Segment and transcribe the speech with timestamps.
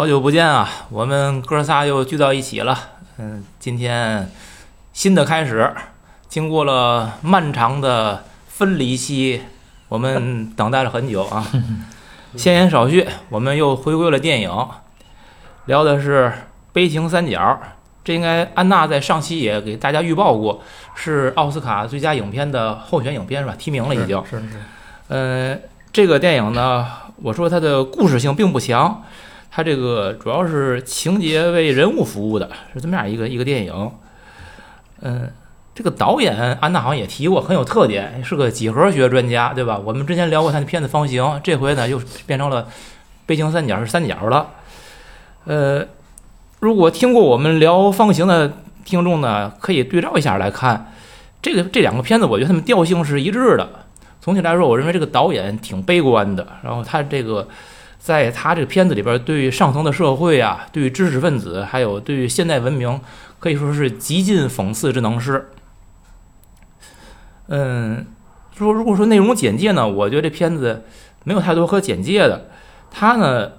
[0.00, 0.66] 好久不见啊！
[0.88, 2.74] 我们哥仨又聚到一起了。
[3.18, 4.30] 嗯，今天
[4.94, 5.70] 新的开始，
[6.26, 9.42] 经过了漫长的分离期，
[9.90, 11.46] 我们等待了很久啊。
[12.34, 14.50] 闲言少叙，我们又回归了电影，
[15.66, 16.28] 聊的是
[16.72, 17.38] 《悲情三角》。
[18.02, 20.62] 这应该安娜在上期也给大家预报过，
[20.94, 23.54] 是奥斯卡最佳影片的候选影片是吧？
[23.58, 24.18] 提名了已经。
[24.24, 24.52] 是是。
[25.08, 25.58] 呃，
[25.92, 29.04] 这个电影呢，我说它的故事性并不强。
[29.50, 33.90] 它这个主要是情节为人物服务的，是这么样一个一个电影。
[35.00, 35.28] 嗯，
[35.74, 39.80] 这个导演安娜好像也提过，很有特点，是个几何学专家，对吧？
[39.84, 42.68] 我们之前聊过他的片子《方形》，这回呢又变成了
[43.26, 44.50] 背景三角是三角了。
[45.46, 45.84] 呃，
[46.60, 48.52] 如果听过我们聊《方形》的
[48.84, 50.92] 听众呢，可以对照一下来看，
[51.42, 53.68] 这个这两个片子，我觉得他们调性是一致的。
[54.20, 57.48] 总体来说，我认为这个导演挺悲观的，然后他这个。
[58.00, 62.98] 在他这个片子里边，对于上层的社会啊，对于知识分子，还有对于现代文明，
[63.38, 65.50] 可以说是极尽讽刺之能事。
[67.48, 68.06] 嗯，
[68.56, 70.84] 说如果说内容简介呢，我觉得这片子
[71.24, 72.48] 没有太多可简介的。
[72.90, 73.52] 他呢，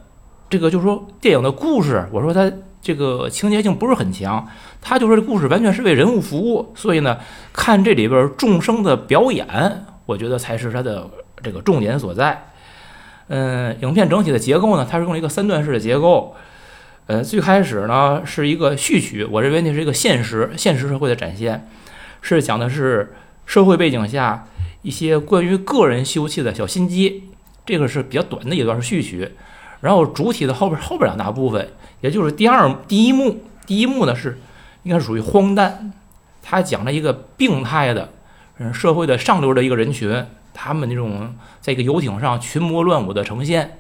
[0.50, 4.48] 这个就是说电影的故事，我说他这个情节性不是很强，
[4.82, 7.20] 他就说这故事完全是为人物服务，所以呢，
[7.54, 11.08] 看这里边众生的表演，我觉得才是他的
[11.44, 12.48] 这个重点所在。
[13.34, 16.36] 嗯，影片整体的结构呢，它是用一个三段式的结构。
[17.08, 21.66] 呃，最开始呢是一个序曲，我认为那是一个现实现实社会的展现，
[22.22, 23.14] 是讲的是
[23.46, 24.48] 社会背景下
[24.82, 27.24] 一些关于个人休憩的小心机。
[27.66, 29.32] 这个是比较短的一段序曲，
[29.80, 31.70] 然后主体的后边后边两大部分，
[32.02, 34.40] 也就是第二第一幕，第一幕呢是
[34.84, 35.94] 应该属于荒诞，
[36.44, 38.10] 它讲了一个病态的
[38.58, 40.26] 嗯社会的上流的一个人群。
[40.54, 43.80] 他们那种在一个游艇上群魔乱舞的呈现，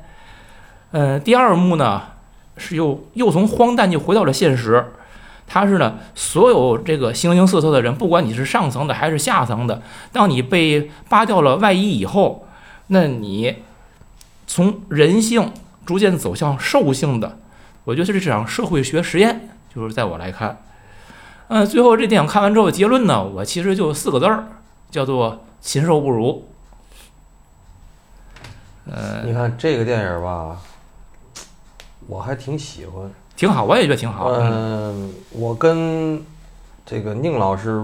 [0.91, 2.01] 呃，第二幕呢
[2.57, 4.93] 是又又从荒诞就回到了现实。
[5.53, 9.81] 它是呢，所有这个形形色色的人，不管你是上层的还是下层的，
[10.13, 12.47] 当你被扒掉了外衣以后，
[12.87, 13.57] 那你
[14.47, 15.51] 从人性
[15.85, 17.37] 逐渐走向兽性的，
[17.83, 19.49] 我觉得这是场社会学实验。
[19.75, 20.61] 就是在我来看，
[21.47, 24.47] 嗯，最后这电影看完之后结论呢，我其实就四个字儿，
[24.89, 26.47] 叫做禽兽不如。
[28.93, 30.59] 呃，你看这个电影吧，
[32.07, 34.27] 我还挺喜欢，挺好，我也觉得挺好。
[34.33, 36.21] 嗯，我跟
[36.85, 37.81] 这个宁老师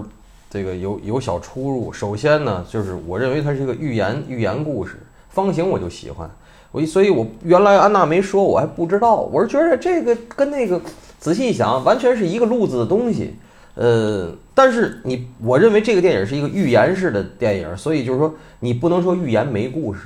[0.50, 1.90] 这个有有小出入。
[1.90, 6.30] 首先呢，就是我认为它是一个寓言寓言故事，方形我就喜欢。
[6.72, 9.16] 我所以，我原来安娜没说，我还不知道。
[9.16, 10.78] 我是觉得这个跟那个
[11.18, 13.34] 仔细一想，完全是一个路子的东西。
[13.74, 20.00] 呃，但是你，我认为这个电影是一个寓言式的电影，所以就是说，你不能说寓言没故事。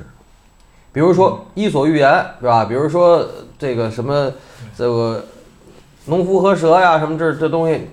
[0.93, 2.11] 比如说《伊索寓言》
[2.41, 2.65] 是吧？
[2.67, 3.27] 比如说
[3.59, 4.31] 这个什么
[4.77, 5.25] 这个
[6.05, 7.89] 农夫和蛇呀，什么这这东西，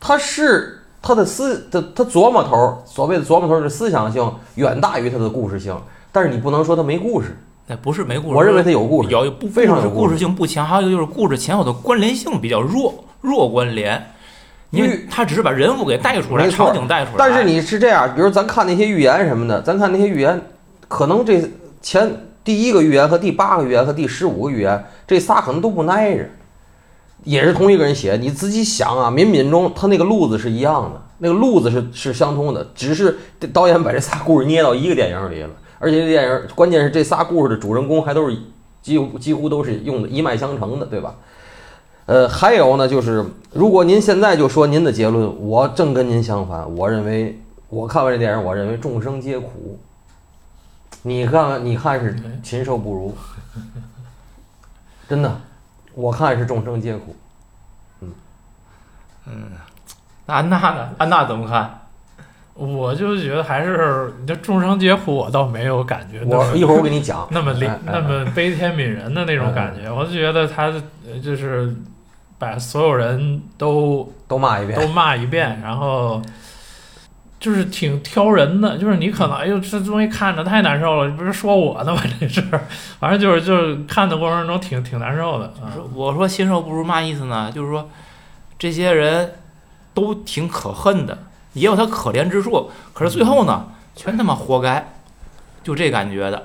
[0.00, 5.76] 它是它的思，它它琢磨头，所谓的琢磨头是思想性远大于它的故事性。
[6.10, 7.36] 但是你不能说它没故事，
[7.66, 8.36] 那不是没故事。
[8.36, 14.02] 我认为它有故事，有不非常有故事性不强，还有一个就是故事前后的关联性比较弱，弱关联。
[14.70, 17.16] 因为他只是把人物给带出来，场景带出来。
[17.18, 20.40] 但是你是这样，比如咱看那些寓言什么的，咱看那些寓言，
[20.88, 21.46] 可能这。
[21.84, 22.10] 前
[22.42, 26.26] 第一个预言和第八个预言和第十五个预言，这仨可能都不挨着，
[27.24, 28.16] 也是同一个人写。
[28.16, 33.18] 你自己想啊，冥冥中他那个路子是一样的，那个路子是是相通的，只是
[33.52, 35.50] 导演把这仨故事捏到一个电影里了。
[35.78, 38.34] 而且这电影关键是这仨故事的主人公还都是
[38.80, 41.14] 几乎几乎都是用的一脉相承的，对吧？
[42.06, 46.74] 呃，还有呢，就是如果您现在就说您的结论，我正跟您相反。
[46.76, 49.78] 我认为我看完这电影，我认为众生皆苦。
[51.06, 53.14] 你看，你看是禽兽不如，
[55.06, 55.40] 真的，
[55.94, 57.14] 我看是众生皆苦。
[58.00, 58.12] 嗯
[59.26, 59.50] 嗯，
[60.24, 60.90] 那安娜呢？
[60.96, 61.80] 安娜怎么看？
[62.54, 66.24] 我就觉得还是你这众生皆苦，我倒没有感觉。
[66.24, 67.52] 我一会儿我给你讲， 那么
[67.84, 70.72] 那么悲天悯人的那种感觉，我就觉得他
[71.22, 71.76] 就是
[72.38, 76.22] 把所有人都都骂一遍，都骂一遍，然后。
[77.44, 82.00] 就是挺挑人的，就是你可能哎呦这东西看着太难受了，你不是说我呢吗？
[82.18, 82.42] 这是，
[82.98, 85.52] 反正就是就是看的过程中挺挺难受的。
[85.92, 87.52] 我说禽兽不如嘛意思呢？
[87.52, 87.90] 就是说
[88.58, 89.34] 这些人
[89.92, 91.18] 都挺可恨的，
[91.52, 94.94] 也有他可怜之处，可是最后呢，全他妈活该，
[95.62, 96.44] 就这感觉的。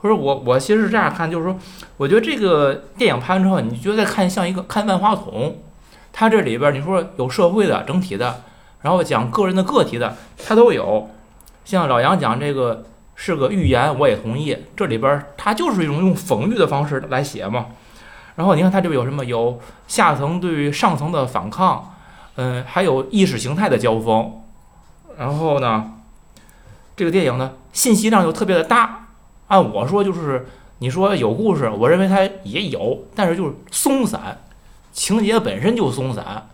[0.00, 1.56] 不是我我其实是这样看，就是说，
[1.98, 5.56] 我觉得这个电影拍完之后，你觉得看像一个看万花筒，
[6.12, 8.42] 它这里边你说有社会的整体的。
[8.84, 10.14] 然后讲个人的个体的，
[10.46, 11.08] 他都有。
[11.64, 12.84] 像老杨讲这个
[13.14, 14.54] 是个寓言，我也同意。
[14.76, 17.68] 这里边他就是一种用讽喻的方式来写嘛。
[18.36, 19.24] 然后你看它这边有什么？
[19.24, 19.58] 有
[19.88, 21.94] 下层对上层的反抗，
[22.34, 24.30] 嗯，还有意识形态的交锋。
[25.16, 25.92] 然后呢，
[26.94, 29.06] 这个电影呢信息量又特别的大。
[29.46, 30.46] 按我说就是，
[30.80, 34.42] 你说有故事，我认为它也有，但是就是松散，
[34.92, 36.50] 情节本身就松散，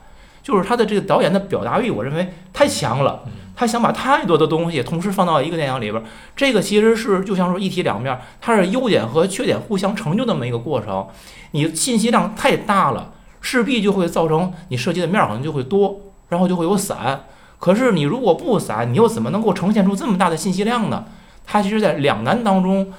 [0.50, 3.22] 就是他的这个导演的表达欲，我认为太强了。
[3.54, 6.04] 他想把太多的东西同时放到一个电影里边儿，
[6.34, 11.06] 这个其实是就像说一体两面儿，它是优点和缺点互相成就那么一个过程。
[11.52, 16.00] 你信息量太大了，势必就会造成你涉及的面儿可能就会多，
[16.30, 17.26] 然后就会有散。
[17.60, 21.04] 可是你如果不散，你又怎么能够呈现出这么大的信息量呢？
[21.46, 22.92] 它其实，在两难当中，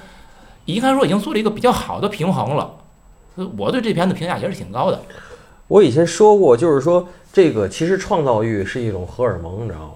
[0.65, 2.75] 应该说已经做了一个比较好的平衡了。
[3.35, 5.01] 呃我对这片子评价也是挺高的。
[5.71, 9.93] 我以前说过，就是说这个其实创造欲是一种荷尔蒙，你知道吗？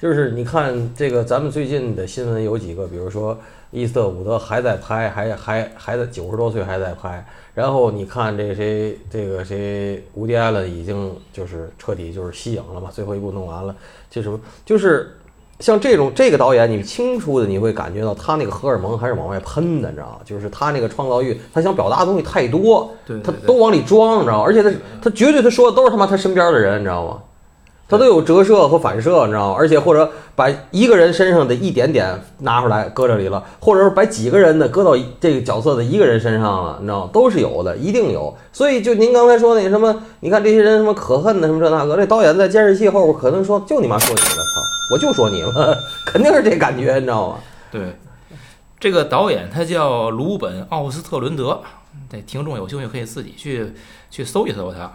[0.00, 3.36] 就是你看这个，咱们最近的新闻有几个，比如说
[3.72, 7.26] 伊斯特伍德还在拍，还还还在九十多岁还在拍。
[7.54, 13.74] 然后你看这个谁，这个谁，吴迪艾伦已经就是彻底就是息影了嘛，最后一部弄完了，
[14.08, 15.16] 就什么就是
[15.60, 20.16] 像这种这个导演，你清楚的你会感觉到他那个荷尔蒙还是往外喷的，你知道吗？
[20.24, 24.44] 就是他那个创造欲，他想表达的东西太多，对他都往里装，你知道吗？
[24.46, 24.70] 而且他
[25.02, 27.18] 他绝对他说的都是他妈他身边的人，你知道吗？
[27.88, 29.56] 他都有折射和反射，你知道吗？
[29.56, 37.10] 而且或者把一个人身上的一点点拿出来搁这里了，或者是把几个人的搁到这个角色的一个人身上了，你知道吗？
[37.12, 38.36] 都是有的，一定有。
[38.52, 44.60] 所以就您刚才说那什么，你看这些人什么可恨的什么这那个，这导演在监视器后边可能说就你妈说你了，操，
[44.92, 47.38] 我就说你了， 肯定是这感觉，你知道吗？
[47.70, 47.96] 对，
[48.78, 51.62] 这个导演他叫鲁本·奥斯特伦德，
[52.10, 53.72] 这听众有兴趣可以自己去
[54.10, 54.92] 去搜一搜他。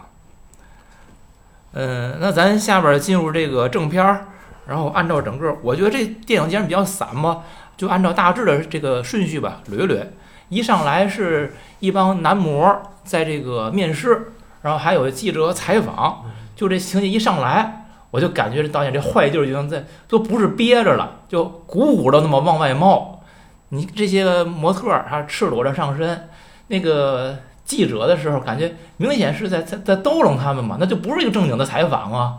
[1.74, 4.26] 嗯，那咱下边进入这个正片儿，
[4.66, 7.42] 然后按照整个，我觉得这电影既然比较散嘛，
[7.76, 10.06] 就按照大致的这个顺序吧捋一捋。
[10.48, 17.81] 一上来是一帮男模在这个面试，然后还有记者采访，就这情节一上来，
[18.12, 23.24] 我就感觉这导演这坏劲儿已经在都不是憋着了，就鼓鼓的那么往外冒。
[23.70, 26.28] 你这些个模特儿他赤裸着上身，
[26.66, 32.38] 那个记者的时候，感觉明显是在在在逗弄他们嘛，那就不是一个正经的采访啊。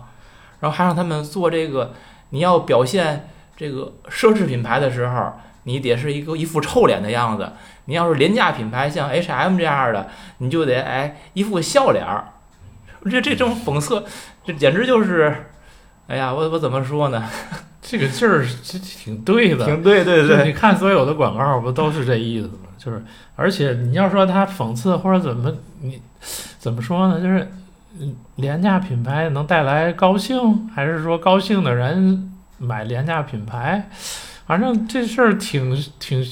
[0.59, 1.93] 然后还让他们做这个，
[2.29, 3.27] 你要表现
[3.57, 5.33] 这个奢侈品牌的时候，
[5.63, 7.45] 你得是一个一副臭脸的样子；
[7.85, 12.25] 你要是廉价品牌，像 H&M 这样的，你就得哎一副笑脸儿。
[13.09, 14.05] 这这种讽刺，
[14.45, 15.47] 这简直就是，
[16.07, 17.23] 哎呀，我我怎么说呢？
[17.81, 22.69] 这个劲儿这挺对的，挺对对对你看所有的广告不都是这意思吗？
[22.77, 23.03] 就是，
[23.35, 26.01] 而且你要说他讽刺或者怎么你
[26.57, 27.19] 怎么说呢？
[27.21, 27.51] 就是
[27.99, 33.89] 嗯廉价品牌能带来高兴，还是说高兴的人买廉价品牌？
[34.45, 36.25] 反正这事儿挺挺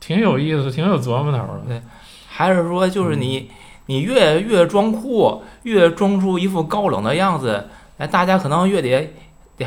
[0.00, 1.38] 挺有意思，挺有琢磨头
[1.68, 1.82] 的。
[2.28, 3.50] 还是说就是你
[3.86, 7.68] 你越越装酷，越装出一副高冷的样子，
[7.98, 9.14] 哎，大家可能越得
[9.56, 9.66] 得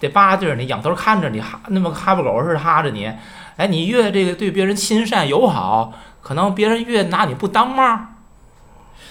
[0.00, 3.10] 得巴着你，仰头看着你，哈那么哈巴狗似的哈着你，
[3.56, 5.92] 哎，你越这个对别人亲善友好，
[6.22, 8.06] 可能别人越拿你不当妈儿，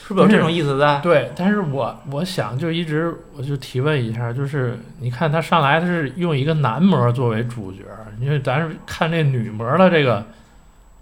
[0.07, 0.99] 是不是有这种意思的？
[1.01, 7.79] 对，但是我我想就一直我就提问一下，就是你看他上来他是用一个男模作为主角，
[8.19, 10.25] 因为咱是看这女模的这个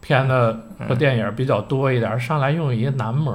[0.01, 3.34] 片子和电影比较多一点，上来用一个男模，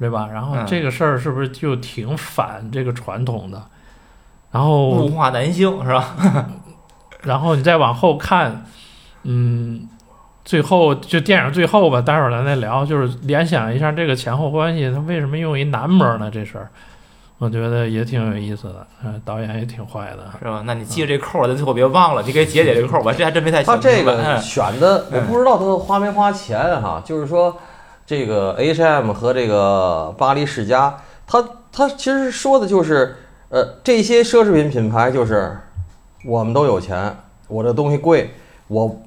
[0.00, 0.28] 对吧？
[0.32, 3.62] 然后嗯这个事儿是不是就挺反这个传统的？
[4.50, 6.16] 然后物化男性是吧？
[7.22, 8.64] 然后你再往后看，
[9.24, 9.86] 嗯，
[10.44, 16.30] 最后就电影最后吧，待会儿咱再聊，就是联想一下这个前后关系，他为什么用一男模呢？
[16.32, 16.68] 这事儿，
[17.38, 20.62] 我觉得也挺有意思的，嗯，导演也挺坏的，是吧？
[20.64, 27.02] 那你记着这扣儿，咱最后别忘了，你给解解这个扣儿，我这还真没太想他这个选的，我不知道他花没花钱哈。
[27.04, 27.56] 就是说，
[28.10, 33.14] 这个 H&M 和这个巴黎世家，他他其实说的就是，
[33.50, 35.56] 呃，这些奢侈品品牌就是
[36.24, 38.34] 我们都有钱，我这东西贵，
[38.66, 39.00] 我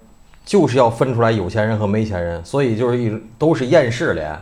[0.46, 4.42] 就是要分出来有钱人和没钱人，所以就是一都是厌世脸。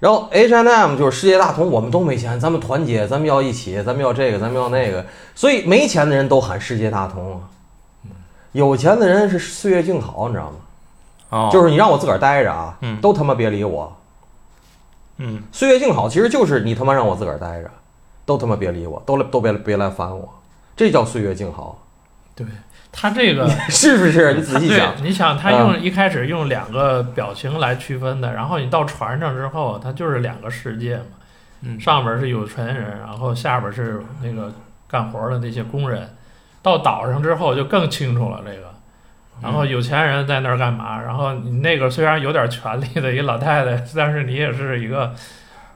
[0.00, 5.02] 然后 H&M 就是世界大同，我们都没钱，咱们团结，咱们要一起，咱们要这个，咱们要那个，
[5.34, 7.40] 所以没钱的人都喊世界大同。
[8.52, 10.56] 有钱的人是岁月静好，你知道吗？
[11.32, 13.96] 哦，就是你让我自个儿待着啊，嗯都他妈别理我。
[15.16, 17.70] 嗯，岁月静好其实就是你他妈让我自个儿待着，
[18.26, 20.28] 都他妈别理我，都来都别别来烦我，
[20.76, 21.82] 这叫岁月静好，
[22.34, 22.46] 对
[22.92, 23.48] 他这个。
[23.70, 24.34] 是不是？
[24.34, 31.04] 你仔细想，你想他用一开始用两个表情来区分的，然后你到船上之后，它就是两个世界嘛。
[31.62, 34.52] 嗯上边是有船人，然后下边是那个
[34.88, 36.10] 干活的那些工人。
[36.60, 38.71] 到岛上之后就更清楚了，这个
[39.42, 41.00] 然后有钱人在那儿干嘛？
[41.02, 45.12] 然后你那个虽然有点权力的一老太太，但是你也是一个，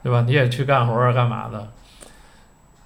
[0.01, 0.23] 对吧？
[0.25, 1.67] 你也去干活儿干嘛的？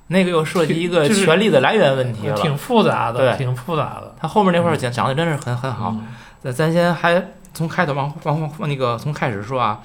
[0.07, 2.35] 那个又涉及一个权力的来源问题了。
[2.35, 4.13] 挺复杂的，对挺复杂的。
[4.19, 5.91] 他后面那块儿讲讲的真是很很好。
[5.91, 6.07] 嗯
[6.41, 7.23] 咱咱先还
[7.53, 9.79] 从开头往往往那个从开始说啊，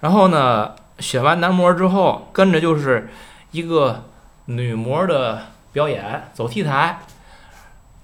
[0.00, 3.08] 然后呢，选完男模之后，跟着就是
[3.52, 4.02] 一个
[4.46, 6.98] 女模的表演，走 T 台。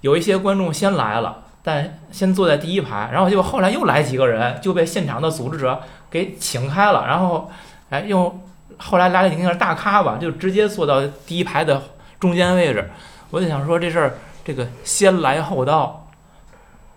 [0.00, 1.38] 有一些观众先来了，
[1.68, 5.78] 但先坐在第一排，然后结果后来又来几个人，就被现场的组织者
[6.10, 7.50] 给请开了，然后
[7.90, 8.40] 哎又
[8.78, 11.82] 后来来了几个大咖吧，就直接坐到第一排的
[12.18, 12.88] 中间位置。
[13.28, 16.08] 我就想说这事儿，这个先来后到，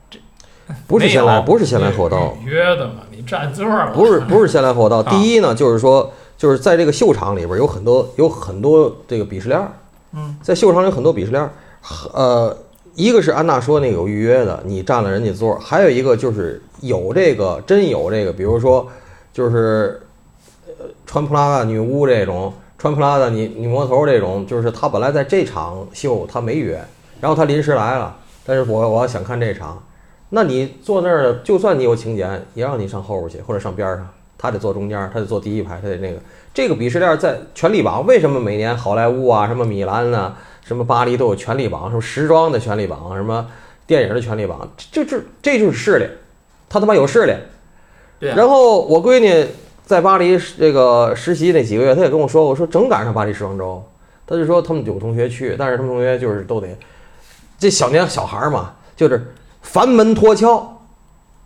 [0.10, 0.18] 这
[0.88, 3.92] 不是先来，不是先来后到，约的嘛，你占座了。
[3.92, 5.00] 不是不是先来后到。
[5.04, 9.74] 啊第一呢，就是说，就是在这个秀场里边有很多有很多这个鄙视链儿，
[10.14, 11.52] 嗯，在秀场有很多鄙视链儿，
[12.14, 12.58] 呃，
[12.96, 18.88] 一个是安娜说那个有预约的，你占了人家座，还有一个就是有这个真有这个，比如说
[19.32, 20.02] 就是
[20.66, 26.84] 呃穿普拉达女巫这种，穿普拉达女女魔头这种，就是她本来在这场秀她没约，
[27.22, 29.82] 然后她临时来了，但是我我要想看这场，
[30.30, 34.08] 那你坐那儿，就算你有请柬，也让你上后边去或者上边上，
[34.38, 36.20] 他得坐中间儿，他得坐第一排，他得那个。
[36.54, 43.48] 这个鄙视链在权力榜，为什么每年好莱坞啊、什么米兰啊、什么巴黎都有权力榜，什么时装的权力榜，什么
[43.88, 46.06] 电影的权力榜，这这这就是势力，
[46.68, 47.34] 他他妈有势力。
[48.20, 48.36] 对啊。
[48.36, 49.48] 然后我闺女
[49.86, 53.84] 在巴黎这个实习那几个月，她也跟我说，我说正赶上巴黎时装周，
[54.28, 56.68] 她就说他们有同学去，但是他们同学就是都得
[57.58, 60.68] 这小年小孩儿嘛，就是烦门脱壳，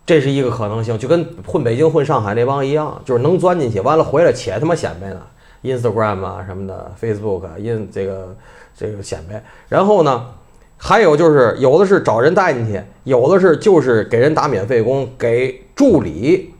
[0.06, 5.20] 这是一个可能性，就跟混北京混上海那帮一样，就是能钻进去，完了回来且他妈显摆呢
[5.64, 8.36] ，Instagram 啊什么的，Facebook 啊，因这个
[8.76, 9.44] 这个显摆。
[9.68, 10.26] 然后呢，
[10.76, 16.54] 还有就是有的是找人带进去，有的是就是给人打免费工，给助理，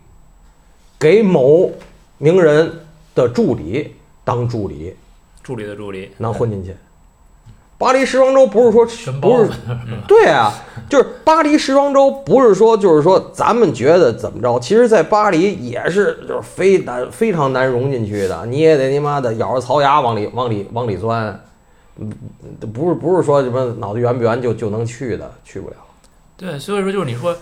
[0.99, 1.71] 给某
[2.19, 2.71] 名人
[3.15, 4.97] 的助理当助理，
[5.45, 6.75] 助理的助理能混进去。
[7.79, 9.51] 巴黎时装周不是说全包不是
[10.09, 10.51] 对啊，
[10.89, 21.39] 就是巴黎时装周不是说就是说咱们觉得怎么着，其实，在巴黎也是就是非难非常难融进去的，你也得你妈的咬着槽牙往里往里往里钻，
[21.99, 22.11] 嗯，
[22.73, 25.77] 不是不是说什么脑子圆不圆就就能去的，去不了。
[26.37, 27.37] 对，所以说就是你说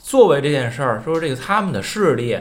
[0.00, 2.38] 作为这件事儿，说这个他们的势力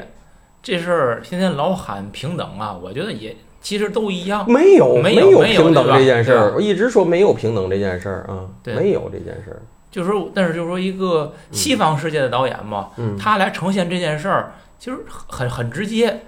[0.62, 3.34] 这事儿，天天老喊平等啊，我觉得也
[3.68, 4.50] 其实都一样。
[4.50, 9.60] 没有没有有没有平等这件事儿，我一直说没有平等这件事儿啊，对没有这件事儿。
[9.92, 14.98] 就是说，但是就是说一个西方世界的导演嘛，嗯，他来呈现这件事儿，其实
[15.28, 16.22] 很很直接。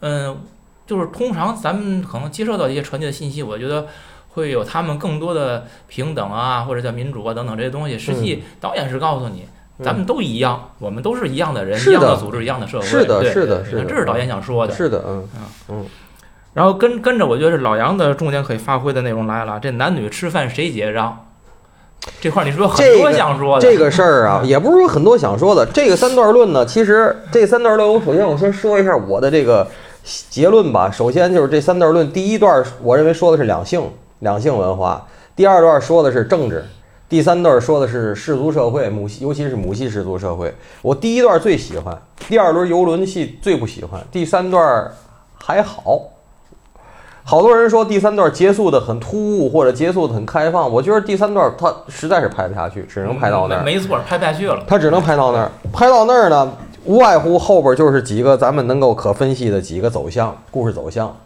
[0.00, 0.40] 嗯，
[0.86, 3.88] 就是通常咱们可能接受到一些传递的信息，我觉得
[4.30, 7.98] 会有他们更多的平等啊，或者叫民主啊等等这些东西。
[7.98, 9.42] 实际导演是告诉你，
[9.78, 12.86] 嗯咱们都一样，我们都是一样的人，的一样的组织，一样的社会。
[12.86, 14.72] 是的对是的是的这是导演想说的。
[14.72, 15.28] 是的，嗯
[15.68, 15.86] 嗯，
[16.56, 19.60] 然后跟跟着，我觉得是老杨的重点可以发挥的内容来了。
[19.60, 21.26] 这男女吃饭谁结账？
[22.18, 25.66] 这块儿你说很多这个想说的，这个事儿啊，也不是说很多想说的。
[25.66, 29.68] 这个三段论呢，其实这三段论，我首先我先说一下我的这个
[30.30, 30.90] 结论吧。
[30.90, 36.62] 首先就是这三段论，第一段我认为说的是两性，两性文化；第二段说的是政治；
[37.06, 40.54] 第三段说的是氏族社会，母系尤其是母系氏族社会。
[40.80, 44.90] 我第一段最喜欢，第二轮游轮戏最不喜欢，第三段
[45.44, 46.00] 还好。
[47.28, 50.70] 好多人说第三段结束的很突兀，或者结束的很开放。
[50.70, 53.64] 我觉得第三段它实在是拍不下去，只能拍到那儿。
[53.64, 54.62] 没没错，拍不下去了。
[54.64, 56.52] 他只能拍到那儿，拍到那儿呢，
[56.84, 61.16] 无外乎后边就是几个咱们能够可分析的几个走向，故事走向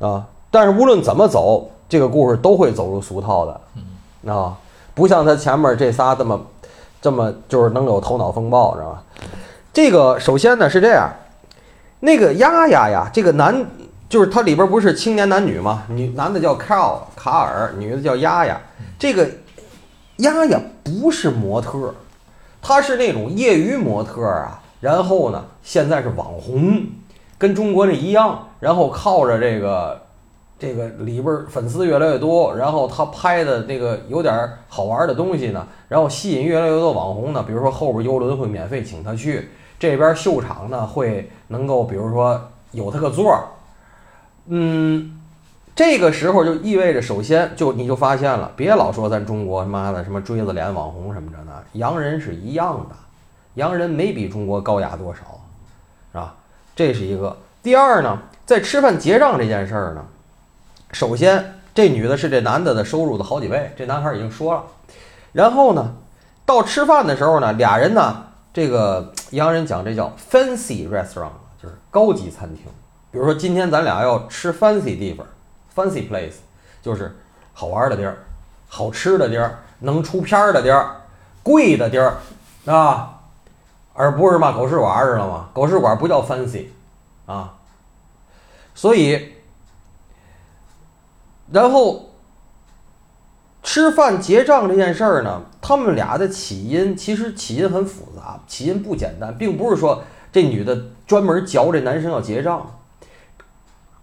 [0.00, 0.22] 啊。
[0.50, 4.54] 但是无论怎么走，这个故事都会走入俗套的啊，
[4.94, 6.38] 不像他前面这仨这么
[7.00, 9.02] 这么就是能有头脑风暴，知道吧？
[9.72, 11.10] 这个首先呢是这样，
[12.00, 13.64] 那个丫丫呀，这个男
[14.08, 18.58] 就是它里边不是青年男女吗，女男的叫卡尔卡尔，女的叫丫丫，
[18.98, 19.28] 这个
[20.16, 21.94] 丫丫不是模特儿。
[22.60, 26.82] 他是那种业余模特啊，然后呢，现在是网红，
[27.38, 30.00] 跟中国这一样，然后靠着这个
[30.58, 42.40] 这个里边粉丝越来越多，然后他拍的那个有点好玩的东西呢，然后吸引越来越多网红呢，比如说后边游轮会免费请他去，这边秀场呢会能够比如说
[42.72, 43.44] 有他个座儿，
[44.48, 45.14] 嗯。
[45.74, 52.96] 这个时候就意味着，首先就你就发现了，别老说咱中国他妈的什么锥子脸网红什么着呢，洋人是一样的，
[53.54, 55.20] 洋人没比中国高雅多少，
[56.10, 56.34] 是吧？
[56.74, 57.36] 这是一个。
[57.62, 60.04] 第二呢，在吃饭结账这件事儿呢，
[60.90, 64.64] 首先这女的是这男的的收入的好几倍，这男孩已经说了。
[65.30, 65.94] 然后呢，
[66.44, 72.64] 到吃饭的时候呢，俩人呢，这个洋人讲这叫 fancy restaurant，就是高级餐厅。
[73.10, 75.26] 比如说今天咱俩要吃 fancy 地方
[75.74, 76.34] ，fancy place
[76.82, 77.16] 就是
[77.52, 78.18] 好玩的地儿、
[78.68, 81.02] 好吃的地儿、能出片儿的地儿、
[81.42, 82.18] 贵的地儿
[82.66, 83.20] 啊，
[83.94, 85.48] 而不是嘛狗食馆，知道吗？
[85.54, 86.66] 狗食馆不叫 fancy
[87.24, 87.54] 啊，
[88.74, 89.32] 所以，
[91.50, 92.10] 然后
[93.62, 102.74] 吃饭结账这件事儿呢，他们俩的起因其实起因很复杂，起因不简单，并不是说这女的专门嚼这男生要结账。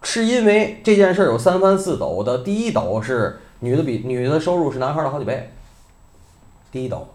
[0.02, 5.50] 是因为这件事有三翻四抖的，第一抖是女的比女的收入是男孩的好几倍，
[6.70, 7.08] 第一抖，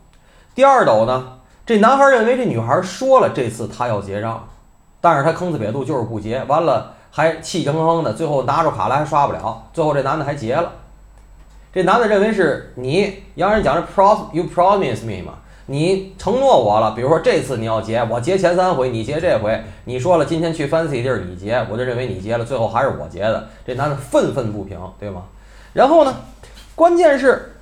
[0.54, 4.48] 第二抖呢，这男孩认为这女孩说了这次他要结账，
[5.00, 10.74] 但是他坑呲瘪肚就是不结，完了还气哼哼的，最后拿出卡来还刷不了，最后这男的还结了，
[11.72, 15.38] 这男的认为是你洋人讲是 pros you promise me 嘛。
[15.72, 19.63] 你承诺我了，比如说这次你要结，我结前三回，你结这回。
[19.86, 23.48] 你说了今天去 fancy 地儿你结，我就认为你结了，最后还是我结的。
[23.66, 25.24] 这男的愤愤不平，对吗？
[25.72, 26.13] 然后呢，
[26.75, 27.54] 关键是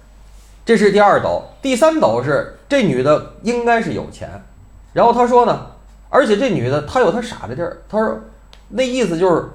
[0.65, 4.27] 这是第二斗，第三斗是这女的应该是有钱。
[4.93, 5.67] 然后他说呢，
[6.09, 8.17] 而且这女的她有她傻的地儿，他说
[8.69, 9.49] 那意思就是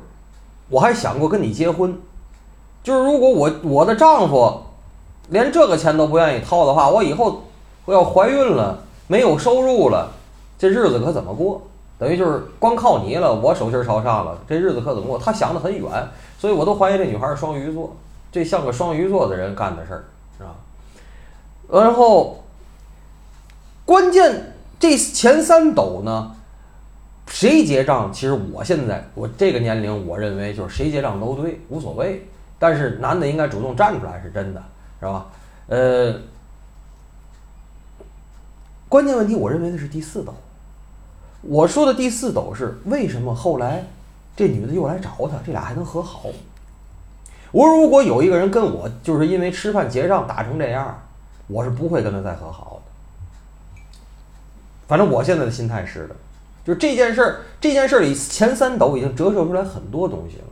[0.68, 1.98] 我还想过跟你结婚，
[2.84, 4.62] 就是如果我我的丈夫
[5.30, 7.42] 连这个钱都不愿意掏的话，我以后。
[7.84, 10.10] 我要怀孕了，没有收入了，
[10.58, 11.62] 这日子可怎么过？
[11.98, 15.18] 等于就是光靠你了，我手心朝上了，这日子可怎么过？
[15.18, 17.94] 他想得很远，所以我都怀疑这女孩是双鱼座，
[18.32, 20.04] 这像个双鱼座的人干的事儿，
[20.38, 20.54] 是吧？
[21.70, 22.42] 然后，
[23.84, 26.34] 关键这前三斗呢，
[27.28, 28.12] 谁结账？
[28.12, 32.26] 其实我现在我这个年龄，我认为就是谁结账都对，无所谓。
[32.58, 34.62] 但是男的应该主动站出来，是真的，
[35.00, 35.26] 是吧？
[35.68, 36.14] 呃。
[38.94, 40.32] 关键问题，我认为的是第四斗。
[41.40, 43.86] 我说的第四斗是为什么后来
[44.36, 46.26] 这女的又来找他，这俩还能和好？
[47.50, 51.02] 我如果有一个人跟我就是因为吃饭结账打成这样，
[51.48, 53.90] 我是不会跟他再和好的。
[54.86, 56.14] 反正我现在的心态是的，
[56.64, 60.44] 就这件事儿，这件事儿里前三斗已经折射出来很多东西了，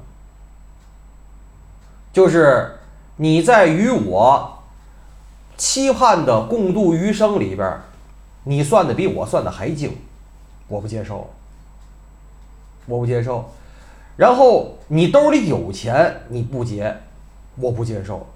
[2.12, 2.72] 就是
[3.18, 4.58] 你在与我
[5.56, 7.80] 期盼的共度余生里边。
[8.44, 9.96] 你算的比我算的还精，
[10.68, 11.30] 我不接受，
[12.86, 13.50] 我不接受。
[14.16, 16.94] 然后你兜里有钱，你不结，
[17.56, 18.26] 我不接受。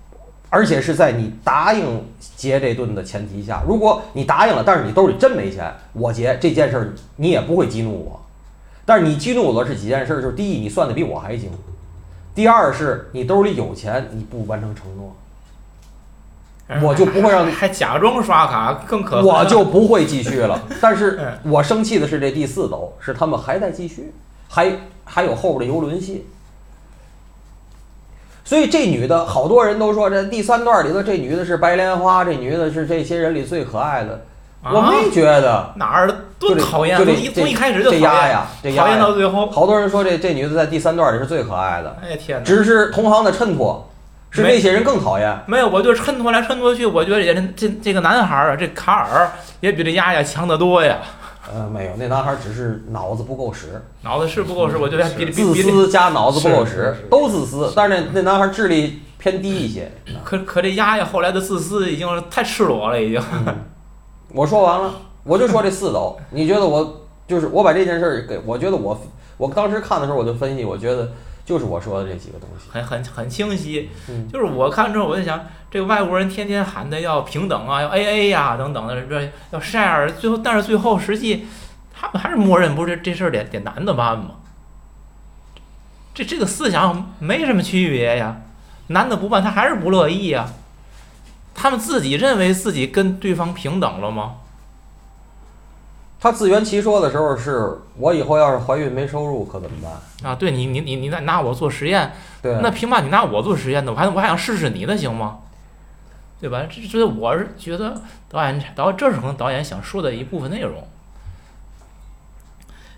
[0.48, 2.04] 而且是在你答应
[2.36, 8.20] 结这顿的前提下，如果你答应了，但是你兜里真没钱，我结这件事儿你也不会激怒我。
[8.84, 11.50] 但是你激怒我的是几件事，就是第一，你算的比我还精；
[12.32, 15.14] 第二是你兜里有钱，你不完成承诺。
[16.82, 20.60] 我就不会让还假装刷卡更可，我就不会继续了。
[20.82, 24.12] 但是我生气的是这第四斗，是他们还在继续，
[24.48, 24.72] 还
[25.04, 26.26] 还有后边的游轮戏。
[28.44, 34.24] 所以这女的，好多人都说这第三段里头这女的是白莲花，这女的是这些人里最可爱的。
[34.64, 39.48] 我没觉得哪儿多讨厌，从从一开始就这丫呀，这讨厌到最后。
[39.50, 41.96] 好多人说这这女的在第三段里是最可爱的。
[42.02, 42.44] 哎天哪！
[42.44, 43.88] 只是同行的衬托。
[44.30, 45.38] 是那些人更讨厌。
[45.46, 50.98] 没有，我就衬托来衬托去，我觉得也这这个男孩儿啊，这卡尔也比这丫丫强得多呀。
[51.50, 53.80] 呃，没有，那男孩儿只是脑子不够使。
[54.02, 57.72] 脑子是不够使，我觉得比自私加脑子不够使，都自私。
[57.74, 59.90] 但是那那男孩儿智力偏低一些。
[60.24, 63.22] 可可这丫丫后来的自私已经太赤裸了，已经。
[64.34, 66.18] 我说完了，我就说这四斗。
[66.30, 68.40] 你觉得我就是我把这件事儿给？
[68.44, 69.00] 我觉得我
[69.36, 71.08] 我当时看的时候我就分析，我觉得。
[71.46, 73.88] 就是我说的这几个东西，很很很清晰。
[74.30, 81.46] 就是我看之后，我就想，这个外国人天天喊的要平等啊，要 A A 呀，等等的，这要 share，最后但是最后实际
[81.94, 84.32] 他们还是默认，不是这事儿得得男的办吗？
[86.12, 88.38] 这这个思想没什么区别呀，
[88.88, 90.48] 男的不办他还是不乐意呀。
[91.54, 94.34] 他们自己认为自己跟对方平等了吗？
[96.18, 100.32] 他自圆其说的时候是：我以后要是怀孕没收入可怎么办？
[100.32, 103.92] 啊，对你你你你拿拿我做实验，对，那凭嘛你拿我做实验呢？
[103.92, 105.38] 我还我还想试试你的行吗？
[106.40, 106.62] 对吧？
[106.68, 108.00] 这这我是觉得
[108.30, 110.82] 导演导这是可能导演想说的一部分内容。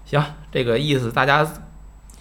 [0.06, 1.46] 行，这个意思大家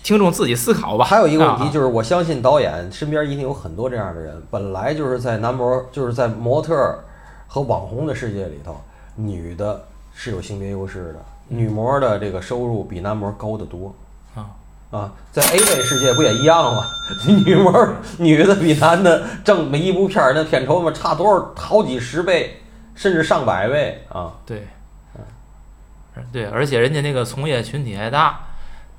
[0.04, 1.06] 听众自己思考吧。
[1.06, 7.04] 还有一个问题就是，我相信导演身边一定有很多这样的人，本来就是在男模就是在模特
[7.48, 8.82] 和网红的世界里头，
[9.16, 9.86] 女的。
[10.20, 13.96] 是有性别优势的，女模的这个收入比男模高得多
[14.34, 14.50] 啊
[14.90, 16.84] 啊，在 A 类世界不也一样吗？
[17.46, 22.62] 女模女的比男的挣每一部片儿那片酬嘛差多少好几十倍，
[22.96, 24.34] 甚至上百倍啊！
[24.44, 24.68] 对，
[26.32, 28.40] 对，而且人家那个从业群体还大，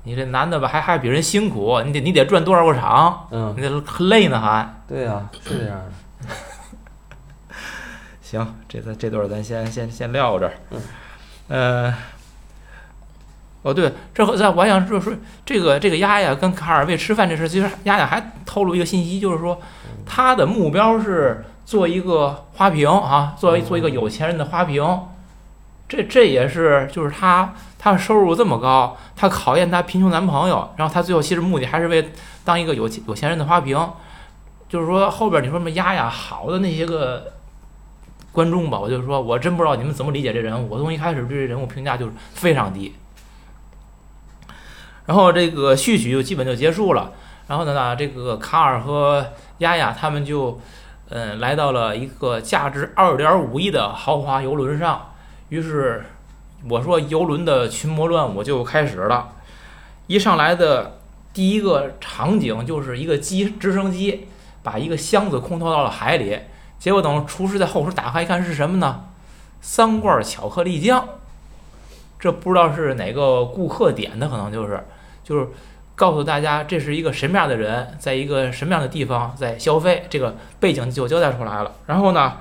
[0.03, 4.81] 你这男的吧还还比人辛苦，你得你得转多少个场，嗯，你得很累呢还。
[4.87, 6.35] 对啊、是这样的。
[8.21, 10.53] 行，这咱这段儿咱先先先撂这儿。
[10.69, 10.79] 嗯。
[11.49, 11.93] 呃，
[13.63, 15.11] 哦对，这和在我还想说说
[15.45, 19.59] 这个这个丫丫跟卡尔为吃饭这事，其实丫丫还透露一个信息，就是说
[20.05, 25.01] 他的目标是做一个花瓶啊，作为做一个有钱人的花瓶。
[25.87, 32.11] 这这也是就是他他收入这么高，他考验他贫穷男朋友，然后他最后其实目的还是为
[32.45, 33.75] 当一个有钱有钱人的花瓶。
[34.69, 37.33] 就是说后边你说什么丫丫好的那些个
[38.31, 40.69] 观众吧，我就说我真不知道你们怎么理解这人物。
[40.69, 42.93] 我从一开始对这人物评价就是非常低。
[45.05, 47.11] 然后这个序曲就基本就结束了。
[47.47, 49.25] 然后呢，这个卡尔和
[49.57, 50.61] 丫丫他们就，
[51.09, 55.13] 嗯，来到了一个价值二点五亿的豪华游轮上。
[55.49, 56.05] 于是
[56.69, 59.29] 我说游轮的群魔乱舞就开始了。
[60.05, 60.99] 一上来的
[61.33, 64.27] 第一个场景就是一个机直升机
[64.61, 66.37] 把一个箱子空投到了海里。
[66.79, 69.03] 结果等厨师在后厨打开一看是什么呢？
[69.61, 71.07] 三罐巧克力酱。
[72.17, 74.83] 这不知道是哪个顾客点的，可能就是
[75.23, 75.47] 就是
[75.95, 81.71] 告诉大家这是一个什么样的人，在一个什么样的地方在消费，这个背景就交代出来了。
[81.85, 82.33] 然后呢，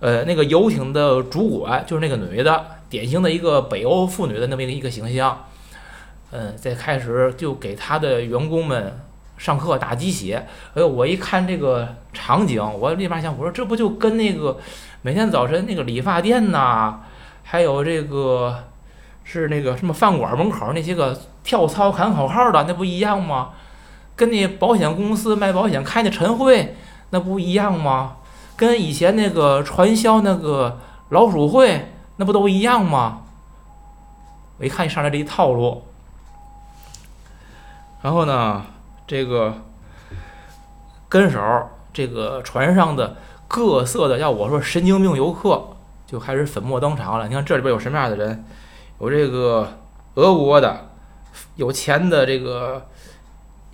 [0.00, 5.46] 呃，那个游艇的主管就是那个女的，典型的一个北欧妇女的那么一个一个形象。
[6.30, 9.00] 嗯，在开始就给他的员工们
[9.38, 10.46] 上课打鸡血。
[10.74, 14.58] 哎呦，我一看这个场景，我立马想，我说这不就跟那个
[15.02, 17.00] 每天早晨那个理发店呐，
[17.42, 18.64] 还有这个
[19.22, 23.50] 是那个什么饭馆门口那些个跳操喊口号的，那不一样吗？
[24.16, 26.74] 跟那保险公司卖保险开那晨会，
[27.10, 28.16] 那不一样吗？
[28.56, 33.20] 跟以前那个传销那个老鼠会，那不都一样吗？
[34.58, 35.84] 我一看一上来这一套路，
[38.00, 38.64] 然后呢，
[39.06, 39.52] 这个
[41.10, 41.38] 跟手
[41.96, 43.16] 这个船上的
[43.48, 45.66] 各色的，要我说神经病游客
[46.06, 47.26] 就开始粉墨登场了。
[47.26, 48.44] 你看这里边有什么样的人？
[49.00, 49.66] 有这个
[50.16, 50.90] 俄国的
[51.54, 52.84] 有钱的这个，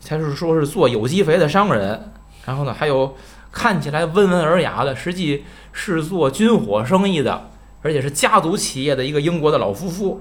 [0.06, 2.12] 他是说是做有机肥的商人，
[2.46, 3.16] 然后呢，还有
[3.50, 7.48] 看起来温文尔雅的，实际是做军火生意的，
[7.82, 10.20] 而且是家族企业的一个英国的老夫妇。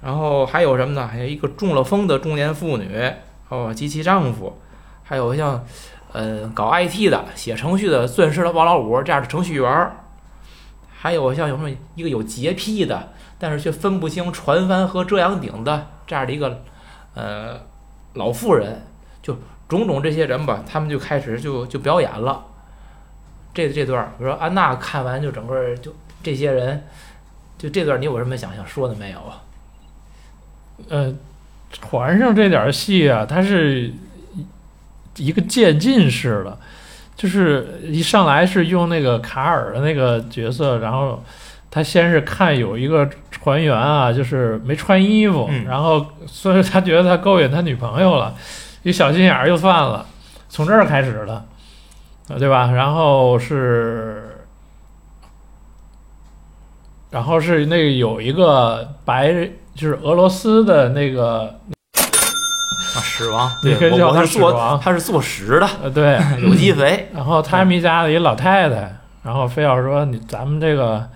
[0.00, 1.06] 然后还有什么呢？
[1.06, 3.12] 还有一个中了风的中年妇女，
[3.50, 4.58] 哦，及其丈夫，
[5.02, 5.62] 还有像，
[6.16, 9.96] 呃，搞 IT 的、写程序的钻石的王老五这样的程序员儿，
[10.88, 16.62] 还有像有什么一个有洁癖的，但是却分不清船帆和遮阳顶的这样的一个，
[17.12, 17.60] 呃，
[18.14, 18.86] 老妇人，
[19.20, 19.36] 就
[19.68, 22.46] 种种这些人吧，他们就开始就就表演了。
[23.52, 26.82] 这这段儿，我说安娜看完就整个就这些人，
[27.58, 29.42] 就这段你有什么想想说的没有啊？
[30.88, 31.14] 呃，
[31.70, 33.92] 船上这点儿戏啊，它是
[35.16, 36.58] 一个渐进式的，
[37.16, 41.22] 就是一上来是用那个卡尔的那个角色，然后
[41.70, 48.34] 他先是看有一个船员啊，就是没穿衣服，嗯然后所以他觉得他勾引他女朋友了，
[48.82, 50.06] 一小心眼儿又犯了，
[50.48, 51.44] 从这儿开始的，
[52.28, 52.70] 呃对吧？
[52.72, 54.22] 然后是。
[57.08, 59.32] 然后是那个有一个白，
[59.74, 61.60] 就是俄罗斯的那个，
[62.96, 71.06] 啊，屎王，对，你可以叫他我我是做王他是做屎的，呃，对，有机肥，然后他们一家的一老太太，然后非要说你咱们这个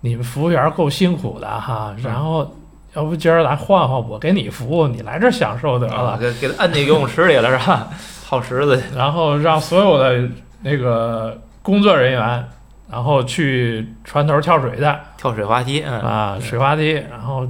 [0.00, 2.02] 你们服务员够辛苦的哈，嗯。
[2.02, 2.54] 然后
[2.94, 7.88] 要不今儿咱换换，我给你服务，你来这儿享受得啊，了，给给他摁那游泳池里了是吧？
[8.26, 10.28] 耗池子去，然后让所有的
[10.62, 12.48] 那个工作人员，
[12.90, 17.46] 然后去船头跳水去跳水滑梯，嗯，啊，水滑梯，然后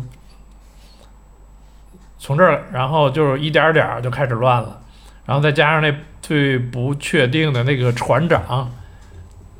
[2.22, 4.78] 从这儿，然后就是一点儿点儿就开始乱了，
[5.26, 8.70] 然后再加上那最不确定的那个船长。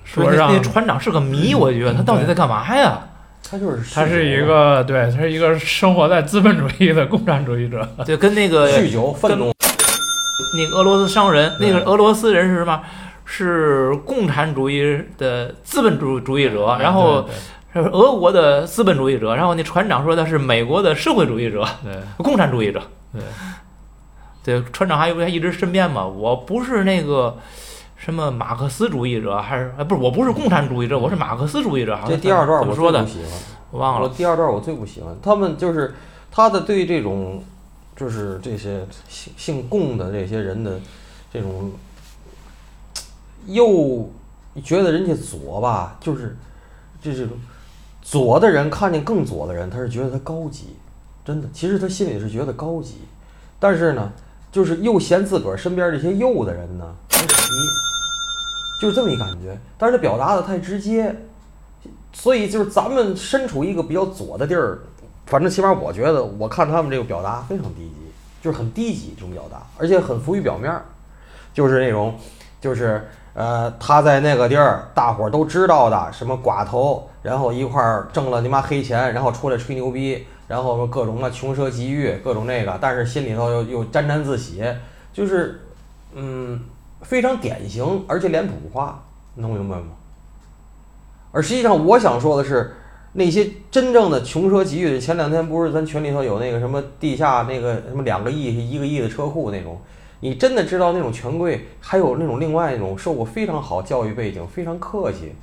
[0.04, 3.00] 说那让那船长是个谜，我觉得他到底在干嘛呀？
[3.42, 7.84] 他就是他是一个对，他是一个生活在资本主义的共产主义者。
[8.06, 9.52] 对，跟那个酗酒愤怒，
[10.56, 12.80] 那个俄罗斯商人，那个俄罗斯人是什么？
[13.24, 17.28] 是共产主义的资本主主义者，然后
[17.74, 22.82] 俄国的资本主义者，然后那船长说他是美国的社会主义者、对共产主义者。
[23.12, 23.22] 对
[24.44, 27.38] 对，船长还一直申辩嘛，我不是那个
[27.96, 31.96] 什么马克思主义者，还是哎不是，我不是共产主义者，我是马克思主义者。
[31.96, 33.20] 好像这第二段怎么说的我最不？
[33.20, 33.40] 喜欢。
[33.70, 34.08] 我忘了。
[34.08, 35.94] 我第二段我最不喜欢，他们就是
[36.30, 37.42] 他的对这种
[37.96, 40.78] 就是这些姓姓共的这些人的
[41.32, 41.72] 这种，
[43.46, 44.10] 又
[44.62, 46.36] 觉得人家左吧，就是
[47.00, 47.38] 这这种
[48.02, 50.76] 左的人看见更左的人，他是觉得他高级，
[51.24, 52.96] 真的，其实他心里是觉得高级，
[53.58, 54.12] 但是呢，
[54.50, 57.34] 就是又嫌自个儿身边这些右的人呢很皮，
[58.80, 59.56] 就是这么一感觉。
[59.78, 61.14] 但是他表达的太直接，
[62.12, 64.80] 所以就是咱们身处一个比较左的地儿，
[65.26, 67.94] 反正起码我觉得，我看他们这个表达非常低级，
[68.42, 70.76] 就是很低级这种表达，而且很浮于表面，
[71.54, 72.16] 就是那种，
[72.60, 84.62] 就是呃他在那个地儿，大伙儿都知道的，什么寡头，然后一块儿挣了你妈黑钱，然后出来吹牛逼，然后各种的穷奢极欲，各种那个，但是心里头又又沾沾自喜，
[85.12, 85.60] 就是
[86.14, 86.60] 嗯
[87.02, 89.02] 非常典型，而且脸谱化，
[89.36, 89.86] 能明白吗？
[91.32, 92.74] 而实际上，我想说的是，
[93.14, 99.80] 那些真正的穷奢极欲的，前两天不是咱群里头有那个什么地下那个什么两个亿、一个亿的车库那种，
[100.22, 105.34] 你真的知道那种权贵，还有那种另外一种受过非常好教育背景、非常客气，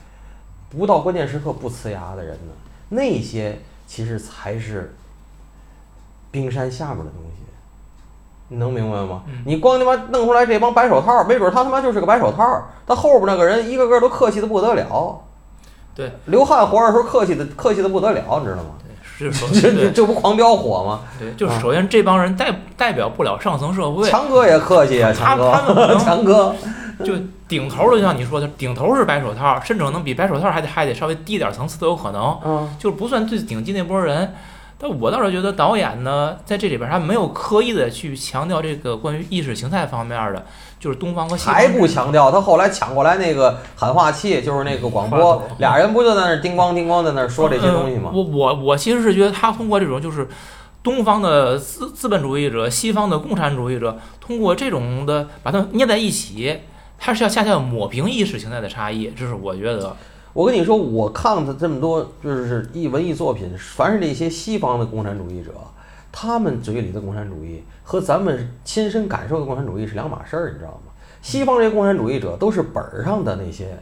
[0.70, 2.54] 不到关键时刻不呲牙的人呢？
[2.88, 4.96] 那些其实才是
[6.32, 7.44] 冰山下面的东西。
[8.48, 9.24] 你能明白吗？
[9.46, 15.22] 你光他妈弄出来这帮白手套，没准他他妈就是个白手套，他后边那个人一个个都客气的不得了。
[15.94, 18.78] 对，刘汉活着时候客气的客气的不得了，你知道吗？
[19.20, 19.30] 这
[19.60, 21.02] 这这不狂飙火吗？
[21.20, 26.56] 对，就是首先这帮人代代表不了上层社会，强哥也客气啊，强哥 强哥，
[27.04, 27.14] 就
[27.48, 34.34] 顶头的，就像你说的，顶头是白手套，甚至可能比白手套还得还得稍微低点层次都有可能，嗯，就是不算最顶级那波人。
[34.82, 40.46] 但我倒是觉得导演呢，在这里边他没有刻意的去强调这个关于意识形态方面的，
[40.80, 48.16] 就是东方和西方还不强调，他后来抢过来那个喊话器，就是那个广播， 俩人不就在那儿叮咣叮咣在那儿说这些东西吗嗯？
[48.16, 50.30] 我我我其实是觉得他通过这种就是
[50.82, 56.62] 东方的资资本主义者，西方的共产主义者，通过这种的把它们捏在一起，
[56.98, 59.94] 他是要恰恰抹平意识形态的差异，这是我觉得。
[60.34, 65.52] 我跟你说，我看他这么多就是艺文艺作品，凡是那些西方的共产主义者，
[66.12, 70.92] 他们嘴里的共产主义和咱们亲身感受的共产主义是两码事儿，你知道吗？
[71.22, 73.78] 西方这些共产主义者都是本儿上的那些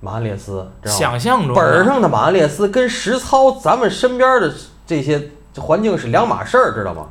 [0.00, 0.98] 马恩列斯，知道吗？
[0.98, 4.52] 想象中本儿上的马恩列斯跟实操咱们身边的
[4.86, 7.08] 这些环境是两码事儿，知道吗？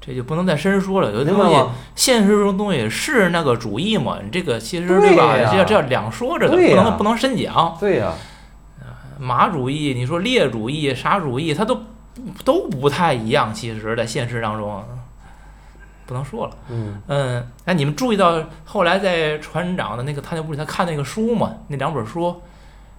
[0.00, 1.56] 这就不能再深说了，有的东西？
[1.94, 5.36] 现实中东西是那个主义嘛，你这个其实对对吧？
[5.50, 7.76] 这要这要两说，着的不能不能深讲。
[7.78, 8.14] 对呀、
[9.18, 11.82] 马主义，你说列主义、啥主义，它都
[12.44, 13.52] 都不太一样。
[13.52, 14.82] 其实，在现实当中，
[16.06, 16.56] 不能说了。
[16.70, 21.56] 嗯，嗯，哎，你们注意到后来在船长的那个他那屋里，他看那个书嘛？
[21.68, 22.40] 那两本书，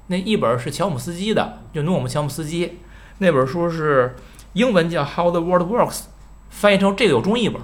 [0.06, 2.78] 那一本是乔姆斯基的，就诺姆乔姆斯基，
[3.18, 4.16] 那本书是
[4.54, 6.00] 英文叫《How the World Works》，
[6.52, 7.60] 翻译成这个有中译本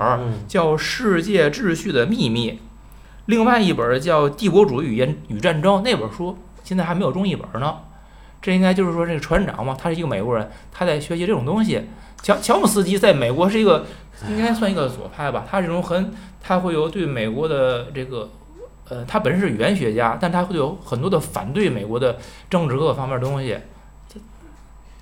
[0.47, 2.52] 叫《世界秩序的秘密》，
[3.28, 7.76] 另外一本叫《帝国主义语言与战争》，那本书现在还没有中译本呢。
[8.41, 11.84] 这应该就是说，这个船长嘛，他是一个美国人，他在学习这种东西。
[12.23, 13.86] 乔乔姆斯基在美国是一个，
[14.28, 15.45] 应该算一个左派吧。
[15.47, 18.30] 他这种很，他会有对美国的这个，
[18.89, 22.17] 呃，他本身是语言学家，但他会有很多的反对美国的
[22.50, 23.58] 政治各个方面的东西。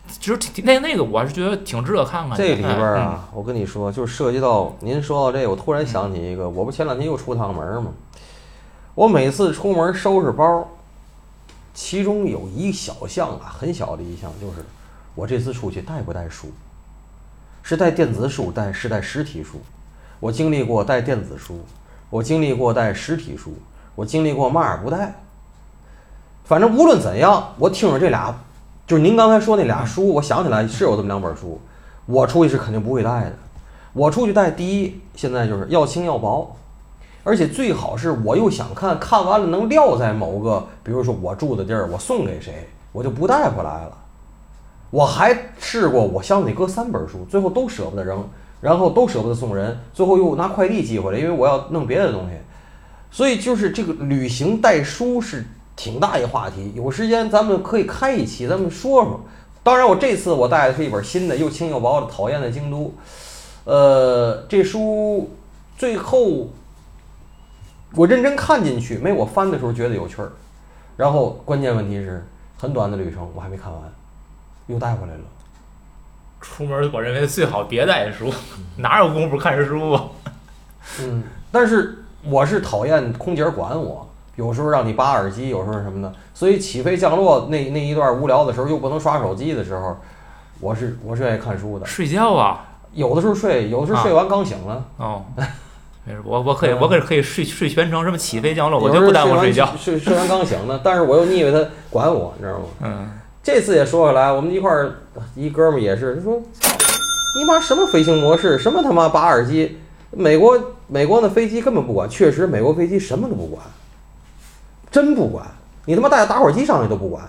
[0.08, 2.38] 这其实挺那那个，我还是觉得挺值得看看。
[2.38, 7.92] 这里边啊，我跟你说，就是涉及到您说到这个，我突然想起一个，我不前两天又出趟门儿吗？
[8.94, 10.68] 我每次出门收拾包，
[11.74, 14.66] 其中有一小项啊，很小的一项，就是
[15.16, 16.50] 我这次出去带不带书，
[17.62, 19.60] 是带电子书，带是带实体书。
[20.22, 21.60] 我经历过带电子书，
[22.10, 23.54] 我经历过带实体书，
[23.96, 25.14] 我经历过嘛儿不带。
[26.46, 28.34] 反正无论怎样，我听着这俩，
[28.88, 31.60] 就是您刚才说那俩书，我想起来是有这么两本书。
[32.06, 33.34] 我出去是肯定不会带的。
[33.94, 36.56] 我出去带，第一，现在就是要轻要薄，
[37.24, 43.98] 而且最好是我又想看看完了能撂在某个，比如说我住的地儿，我送给谁，我就不带回来了。
[44.92, 48.24] 我还试过，我箱子里搁三本书，最后都舍不得扔，
[48.62, 52.36] 然后都舍不得送人，最后又拿快递寄回来，因为我要弄别的东西。
[53.10, 55.44] 所以就是这个旅行带书是
[55.76, 59.20] 挺大一话题，有时间咱们可以开一期，咱们说说。
[59.62, 62.84] 当然，我这次我带的是一本新的，又轻又薄的《讨厌的京都》。
[63.64, 65.32] 呃，这书
[65.76, 66.50] 最后
[67.96, 70.32] 我认真看进去，没我翻的时候觉得有趣儿。
[70.96, 72.24] 然后关键问题是，
[72.60, 73.82] 很短的旅程我还没看完，
[74.68, 75.22] 又带回来了。
[76.40, 78.32] 出门我认为最好别带书，
[78.78, 80.06] 哪有功夫看书啊？
[81.02, 86.14] 嗯，但是我是讨厌空姐管我，有时候让你拔耳机，有时候什么的。
[86.34, 89.98] 所以起飞降落那那一段无聊的时候，又不能刷手机的时候，
[90.60, 91.86] 我是我是愿意看书的。
[91.86, 92.66] 睡觉啊？
[92.94, 95.24] 有的时候睡，有的时候睡完刚醒了，哦，
[96.06, 99.70] 没事，我我可以我可以可以睡睡全程，什么起飞降落，我就不耽误睡觉。
[99.78, 102.66] 睡睡完刚醒呢，但是我又腻歪他管我，你知道吗？
[102.84, 103.10] 嗯，
[103.44, 104.96] 这次也说回来，我们一块儿
[105.36, 106.40] 一哥们儿也是，他说
[107.38, 109.78] ：“你妈什么飞行模式，什么他妈拔耳机，
[110.12, 112.08] 美国美国的飞机根本不管。
[112.10, 113.62] 确实，美国飞机什么都不管，
[114.96, 115.46] 真不管。
[115.84, 117.22] 你他妈带打火机上去都不管。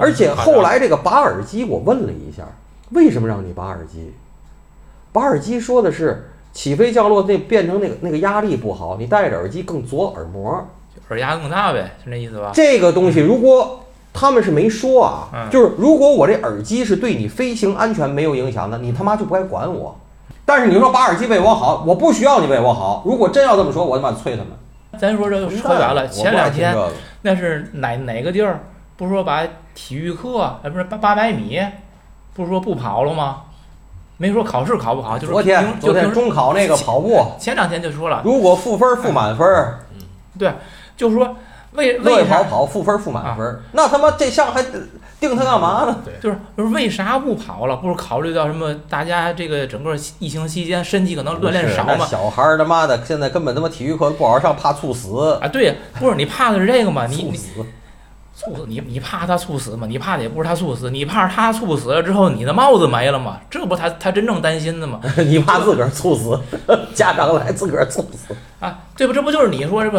[0.00, 2.42] 而且后来这个拔耳机，我问了一下，
[2.90, 4.12] 为什么让你拔耳机？
[5.12, 10.66] 拔耳机说的是起飞降落那变成那个那个压力不好，你戴着耳机更左耳膜。
[11.08, 12.50] 耳压更大呗，是那意思吧？
[12.52, 19.96] 这个东西如果他们是没说啊，嗯就是如果我这耳机是对你飞行安全没有影响的，你他妈就不该管我。
[20.44, 23.04] 但是你说拔耳机为我好，我不需要你为我好。
[23.06, 24.48] 如果真要这么说，我他妈催他们。
[24.98, 26.76] 咱说这说远了，前两天
[27.22, 28.60] 那是哪哪个地儿？
[28.96, 29.42] 不是说把
[29.74, 31.60] 体育课，哎，不是八八百米，
[32.34, 33.42] 不是说不跑了吗？
[34.18, 39.46] 没说考试考不好，就是昨天昨天中考那个跑步，前两天就说了，如果负分负满分，
[40.38, 40.50] 对
[40.96, 41.36] 就是说
[41.76, 44.62] 为为啥跑跑负分负满分，那他妈这项还
[45.20, 45.96] 定他干嘛呢？
[46.04, 47.76] 对，就是就是为啥不跑了？
[47.76, 48.74] 不是考虑到什么？
[48.88, 51.84] 大家这个整个疫情期间身体可能锻炼少嘛？
[51.84, 55.38] 不是那小孩儿他妈的现在根本他妈体育课不好好上，怕猝死。
[55.40, 57.06] 啊，对，不是你怕的是这个吗？
[57.06, 57.48] 你你猝死，
[58.34, 59.86] 猝死，你你怕他猝死吗？
[59.88, 63.38] 你怕的也不是他猝死，你怕是他猝死了之后你的帽子没了吗？
[63.50, 65.00] 这不他他真正担心的吗？
[65.26, 66.38] 你怕自个儿猝死，
[66.94, 68.34] 家长来自个儿猝死。
[68.60, 69.14] 啊，对不？
[69.14, 69.98] 这不就是你说这不？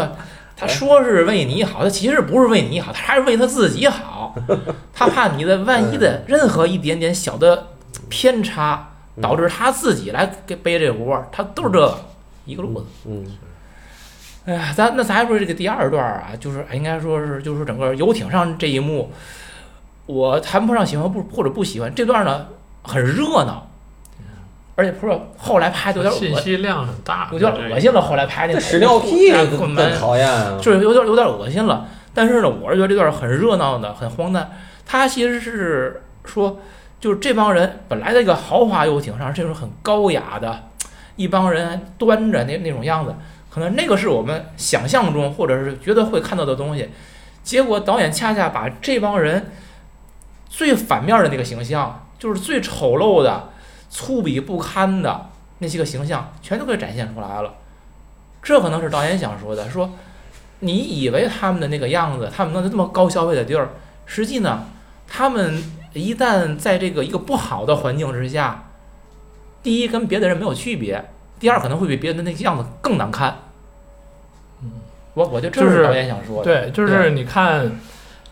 [0.58, 4.36] 他说是为你好，他其实不是为你好，他还是为他自己好。
[4.94, 7.68] 他怕你的万一的任何一点点小的
[8.10, 8.90] 偏差，
[9.22, 11.98] 导致他自己来给背这活儿，他都是这个
[12.46, 12.86] 一个路子。
[13.06, 13.26] 嗯，
[14.46, 19.12] 哎呀，咱那咱说这个第二段啊，就是应该说是就是整个游艇上这一幕，
[20.06, 22.48] 我谈不上喜欢不或者不喜欢这段呢，
[22.84, 23.67] 很热闹，
[24.78, 28.00] 而且不是后来拍的有点，信息量很大，有点恶心了。
[28.00, 30.56] 后来拍那个屎尿屁哎更讨厌啊！
[30.62, 31.88] 就是有点有点恶心了。
[32.14, 34.52] 但是呢，我是觉得这段很热闹的，很荒诞。
[34.86, 36.60] 他其实是说，
[37.02, 40.66] 就是这帮人本来在一个豪华游艇上，这种很高雅的，
[41.16, 43.16] 一帮人端着那那种样子，
[43.50, 46.90] 可能那个是我们想象中或者是觉得会看到的东西。
[47.42, 49.52] 结果导演恰恰把这帮人
[50.48, 53.50] 最反面的那个形象，就是最丑陋的、
[53.90, 57.54] 粗鄙不堪的那些个形象，全都给展现出来了。
[58.44, 59.92] 这可能是导演想说的，说
[60.60, 63.70] 你以为他们的那个样子，他们能在这么高消费的地儿，
[64.06, 64.66] 实际呢，
[65.08, 68.70] 他们一旦在这个一个不好的环境之下，
[69.62, 71.04] 第一跟别的人没有区别，
[71.40, 73.36] 第二可能会比别人的那个样子更难看。
[74.62, 74.72] 嗯，
[75.14, 76.44] 我我觉得这是导演想说的。
[76.44, 77.80] 对，就是你看，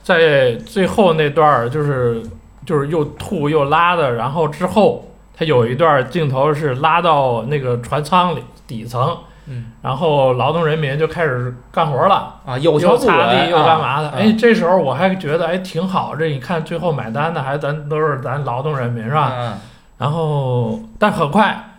[0.03, 2.23] 在最后那段儿，就是
[2.65, 9.17] 就是又吐又拉的，然后之后他有一段镜头是拉到那个船舱里底层，
[9.47, 14.07] 嗯然后劳动人民就开始干活了，啊，又擦地又干嘛的。
[14.09, 19.31] 啊哎，这时候我还觉得哎挺好，这你看最后买单的还咱都是咱劳动人民是吧？
[19.35, 19.53] 嗯
[19.97, 21.71] 然后但很快。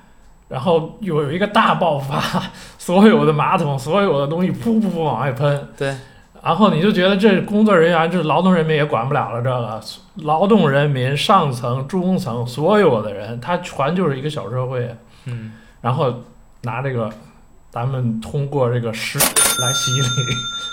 [0.48, 2.22] 然后有有一个大爆发，
[2.78, 5.92] 所有的马桶、所有的东西噗噗噗往外喷，对，
[6.46, 9.42] 然后你就觉得这工作人员，这劳动人民也管不了了。
[9.42, 9.82] 这个
[10.24, 14.94] 劳动人民上层、中层所有的人，他全就是一个小社会。
[15.24, 16.22] 嗯，然后
[16.62, 17.10] 拿这个，
[17.68, 20.06] 咱们通过这个屎来洗礼，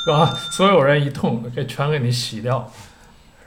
[0.06, 0.28] 是吧？
[0.54, 2.72] 所有人一通给全给你洗掉。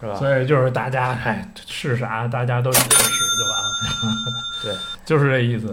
[0.00, 0.16] 是吧？
[0.16, 3.66] 所以就是大家哎是啥，大家都洗个屎就完了。
[4.64, 5.72] 对，就是这意思。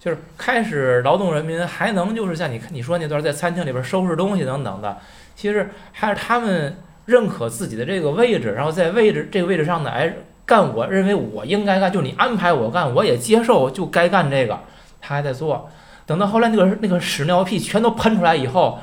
[0.00, 4.98] 就是开始劳动人民还能就是像你看你说那段在餐厅里边收拾东西等等的，
[5.34, 10.14] 其实还是他们认可自己的这个位置，然后在位置这个位置上呢，哎，
[10.46, 14.58] 干我认为我应该干，就是你安排我干，我也接受，就该干这个，
[15.00, 15.68] 他还在做。
[16.06, 18.78] 等到后来那个那个屎尿屁全都喷出来以后，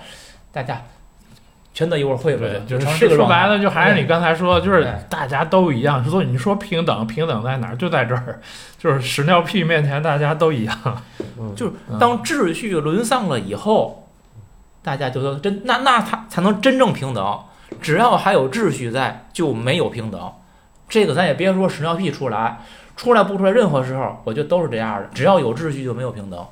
[0.52, 0.82] 大家
[1.74, 6.04] 全都一会儿会会，了，就是这个说白了，就还是你刚才说的，就是大家都一样。
[6.04, 7.76] 所以你说平等，平等在哪儿？
[7.76, 8.40] 就在这儿，
[8.78, 11.02] 就是屎尿屁面前大家都一样。
[11.56, 14.01] 就是嗯当秩序沦丧了以后，
[14.84, 17.40] 大家就说真那那他才能真正平等。
[17.82, 20.32] 只要还有秩序在，就没有平等。
[20.90, 22.62] 这个咱也别说屎尿屁出来，
[22.98, 25.10] 出来不出来，任何时候我觉得都是这样的。
[25.14, 26.46] 只要有秩序，就没有平等。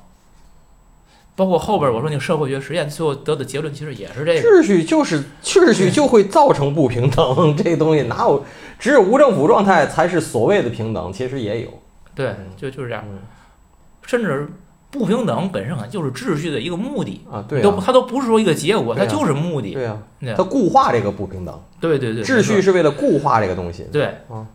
[1.35, 4.49] 包括后边我说那个社会学实验，最后得的结论其实也是这个。
[4.49, 8.45] 秩序就是秩序就会造成不平等， 这东西哪有？
[8.77, 11.69] 只有无政府状态才是所谓的平等，其实也有。
[12.15, 13.03] 对，就就是这样。
[13.09, 13.19] 嗯
[14.05, 14.49] 甚至
[14.91, 19.11] 不平等本身可能就是秩序的一个目的，啊，对都啊，它都不是说一个结果，它对啊。
[19.11, 19.73] 就是目的。
[19.73, 20.33] 对啊，对。
[20.33, 23.83] 它固化这个不平等，对对对，秩序是为了固化这个东西。
[23.91, 24.05] 对。
[24.29, 24.45] 啊，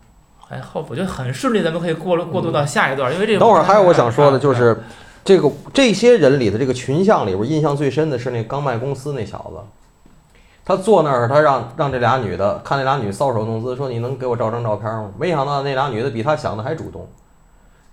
[0.49, 4.83] 哎，后我觉得很顺利，咱们可以过了过渡到下一段，因为这个等会儿还有我想说的啊就是，
[5.23, 10.09] 这个这些人里的这个群像里边，印象最深的是那刚麦公司那小子，
[10.65, 15.11] 他坐那儿，他让让这俩女的看那俩女搔首弄姿，说你能给我照张照片吗？
[15.17, 17.07] 没想到那俩女的比他想的还主动。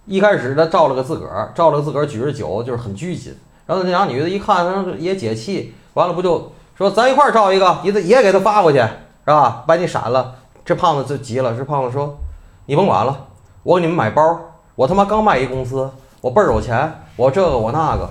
[0.07, 3.37] 一开始他照了个自个儿，照了个自个儿举着酒，就是很拘谨。
[3.67, 4.67] 然后那俩女的一看，
[4.99, 9.65] 也解气，完了不就说咱一块儿照一个，你得也给他发过去，是吧？
[9.67, 10.35] 把你闪了。
[10.65, 12.19] 这胖子就急了，这胖子说
[12.67, 13.27] ：“你甭管了，
[13.63, 14.41] 我给你们买包，
[14.75, 15.91] 我他妈刚卖一公司，
[16.21, 18.09] 我倍儿有钱，我这个我那个。”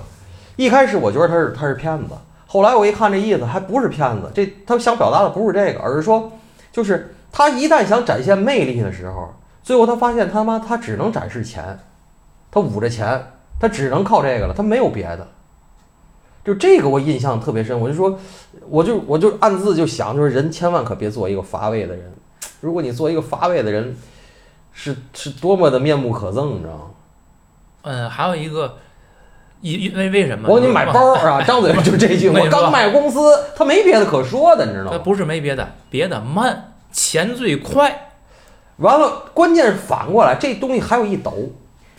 [0.56, 2.14] 一开始我觉得他是他是骗子，
[2.46, 6.30] 后来我一看这意思还不是骗子，这他想表达的不是这个，而是说，
[6.70, 9.32] 就是他一旦想展现魅力的时候，
[9.62, 11.78] 最后他发现他妈他只能展示钱，
[12.50, 15.28] 他捂着钱，他只能靠这个了，他没有别的。
[16.44, 18.18] 就这个我印象特别深，我就说，
[18.68, 22.12] 我就我就暗自就想，就是人千万可别做一个乏味的人。
[22.60, 23.96] 如果你做一个乏味的人，
[24.72, 26.84] 是是多么的面目可憎，你知道吗？
[27.82, 28.78] 嗯，还有一个，
[29.60, 30.48] 因因为为什么？
[30.48, 33.20] 我给你买包啊， 张嘴就这句，我刚卖公司，
[33.54, 34.90] 他没别的可说的，你知道吗？
[34.94, 38.11] 那不是没别的，别的慢，钱最快。
[38.78, 41.32] 完了，关键是反过来，这东西还有一斗。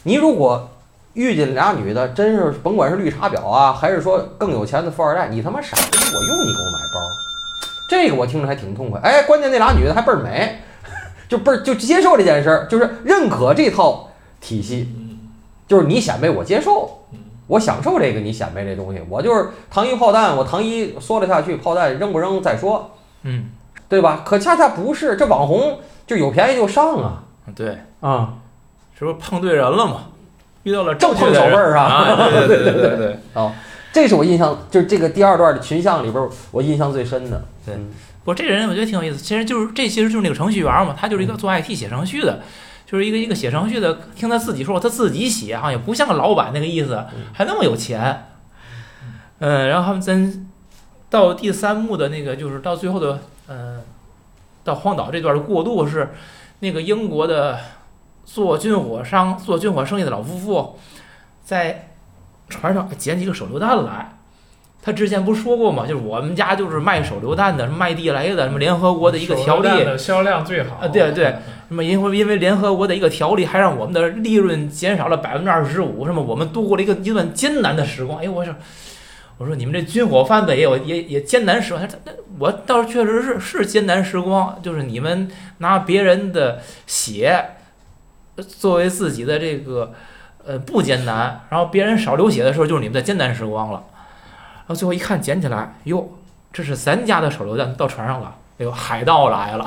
[0.04, 0.70] 你如果
[1.14, 7.00] 遇见俩女的，真是甭管是绿茶婊啊，还是说更有钱的富二代，你他妈傻逼，我用你给我买包，
[7.90, 9.00] 这个我听着还挺痛快。
[9.02, 10.60] 哎，关键那俩女的还倍儿美，
[11.30, 14.10] 就倍儿就接受这件事儿，就是认可这套
[14.42, 14.90] 体系，
[15.68, 17.06] 就是你显摆我接受，
[17.48, 23.46] 我享受这个你显摆这东西，我就是糖衣炮弹，我糖衣缩了下去，炮弹扔不扔再说，嗯，
[23.88, 24.24] 对吧？
[24.26, 27.24] 可恰恰不是，这网红就有便宜就上啊
[27.56, 28.34] 对，啊！
[28.98, 30.06] 是不是碰对人了嘛？
[30.64, 32.48] 遇到了正碰手背儿啊对！
[32.48, 33.20] 对对对对对。
[33.94, 37.44] 这是我印象，就是这个第二段的群像里边，我印象最深的。
[37.66, 37.90] 对嗯
[38.24, 42.40] 不过这人我觉得挺有意思，其实就是这其实就是那个程序员嘛，他就是一个做 IT 写程序的，
[42.86, 48.28] 就是一个一个写程序的，听他自己说他自己写哈，也不像个老板那个意思，还那么有钱。
[49.40, 50.50] 嗯，然后他们真
[51.10, 53.82] 到第三幕的那个就是到最后的嗯，
[54.64, 56.14] 到荒岛这段的过渡是
[56.60, 57.60] 那个英国的
[58.26, 60.80] 做军火商做军火生意的老夫妇
[61.44, 61.90] 在
[62.50, 64.10] 船上捡几个手榴弹来。
[64.86, 65.88] 他之前不是说过吗？
[65.88, 71.38] 就是我们家就是卖手榴弹的，什么卖地雷的，什么联合国的一个条例的销量最好啊对对
[71.70, 78.20] 什么因为因为联合国的一个条例，还让我们的利润减少了百分之二十五，什么我们度过了一个一段艰难的时光。
[78.20, 78.54] 哎，我说，
[79.38, 81.88] 我说你们这军火贩子也有也也艰难时光。
[81.88, 87.52] 他那我倒是确实是是艰难时光，就是你们拿别人的血
[88.36, 89.94] 作为自己的这个
[90.46, 93.84] 呃不艰难，然后别人少流血的时候就是你们的艰难时光了。
[93.94, 96.18] 然后最后一看捡起来，哟，
[96.52, 99.66] 这是咱家的手榴弹到船上了，哎呦，海盗来了。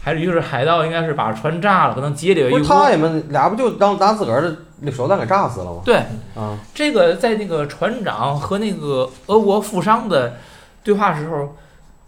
[0.00, 2.66] 还是于是海盗应该是把船炸了，可能劫掠不是一。
[2.68, 5.80] 他们俩不就当拿自个儿的那手榴弹给炸死了吗？
[5.84, 5.96] 对，
[6.34, 10.36] 啊，这个在那个船长和那个俄国富商的
[10.84, 11.56] 对话时候，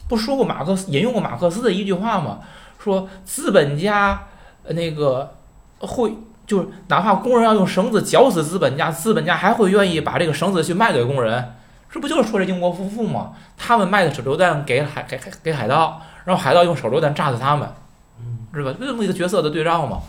[0.09, 2.41] 不说过马克思引用过马克思的一句话吗？
[2.79, 4.27] 说资本家
[4.65, 5.35] 呃那个
[5.81, 6.13] 会
[6.47, 11.55] 就是哪怕工人要用绳子绞死资本家，资本家还会愿意把这个绳子去卖给工人。
[11.91, 13.33] 这不就是说这英国夫妇吗？
[13.57, 17.67] 他们卖的手榴弹给海给给给海盗，然后海盗用手榴弹炸死他们，
[18.53, 18.75] 是吧？
[18.79, 20.01] 这么一个角色的对照嘛。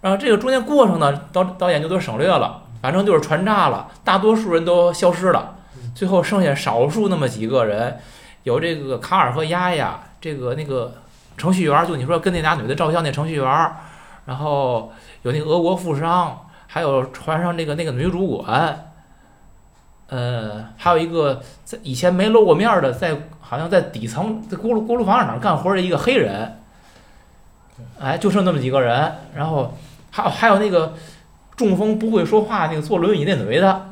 [0.00, 5.56] 然后这个中间过程呢，导导演就都省略了，反正就是船炸了，大多数人都消失了，
[5.94, 7.98] 最后剩下少数那么几个人，
[8.44, 10.94] 有这个卡尔和丫丫，这个那个
[11.36, 13.72] 程序员，就你说跟那俩女的照相那程序员，
[14.26, 14.92] 然后
[15.22, 18.84] 有那个俄国富商，还有船上那个那个女主管。
[20.10, 26.58] 呃，还有一个在以前没露过面的，在好像在底层在锅炉锅炉房哪儿干活的一个黑人，
[28.00, 29.76] 哎，就剩那么几个人，然后
[30.10, 30.94] 还有还有那个
[31.56, 33.88] 中风不会说话那个坐轮椅那女的，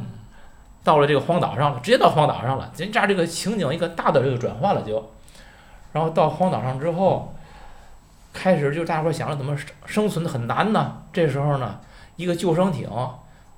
[0.84, 5.10] 到了这个荒岛上了，直接到荒岛上了，人家这个情景一个大的这个转换了就，
[5.92, 7.34] 然后到荒岛上之后，
[8.32, 11.80] 开始就大伙儿想着怎么生生存的很难呢，这时候呢，
[12.16, 12.88] 一个救生艇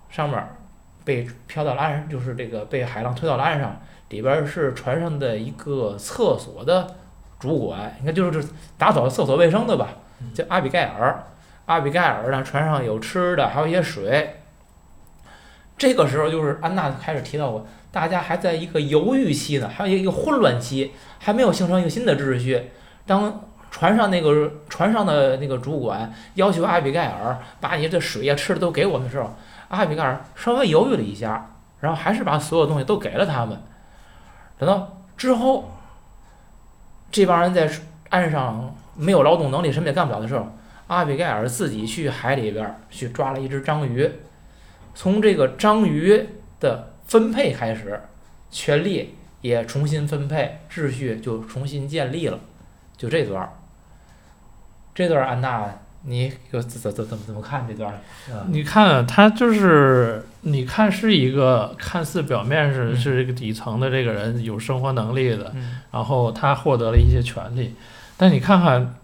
[0.08, 0.56] 上面儿
[1.04, 6.94] 被漂到了岸上，就是这个被海浪推到了岸上，里边儿是船上的一个厕所的
[7.38, 8.48] 主管，应该就是就是
[8.78, 9.88] 打扫厕所卫生的吧，
[10.34, 11.24] 叫阿比盖尔。
[11.68, 14.40] 阿比盖尔呢，船上有吃的，还有一些水。
[15.76, 22.70] 这个时候就是安娜开始提到过，大家还在一个犹豫期呢，还有一个混乱期，还没有形成一个新的秩序。
[23.06, 29.36] 当船上那个船上的那个主管要求阿比盖尔把你的水呀、吃的都给我们的时候，
[29.68, 31.50] 阿比盖尔稍微犹豫了一下，
[31.80, 33.60] 然后还是把所有东西都给了他们。
[34.56, 35.70] 等到之后，
[37.12, 37.70] 这帮人在
[38.08, 40.46] 岸上没有劳动能力，什么也干不了的时候，
[40.88, 44.10] 阿比盖尔自己去海里边儿去抓了一只章鱼，
[44.94, 46.26] 从这个章鱼
[46.58, 48.00] 的分配开始，
[48.50, 52.40] 权力也重新分配，秩序就重新建立了，
[52.96, 53.52] 就这段儿。
[54.94, 57.94] 这段儿安娜，你又怎怎怎怎么怎么看这段儿？
[58.34, 62.96] 啊你看他就是，你看是一个看似表面是嗯。
[62.96, 65.78] 是这个底层的这个人有生活能力的，嗯。
[65.92, 67.74] 然后他获得了一些权利，
[68.16, 68.94] 但你看看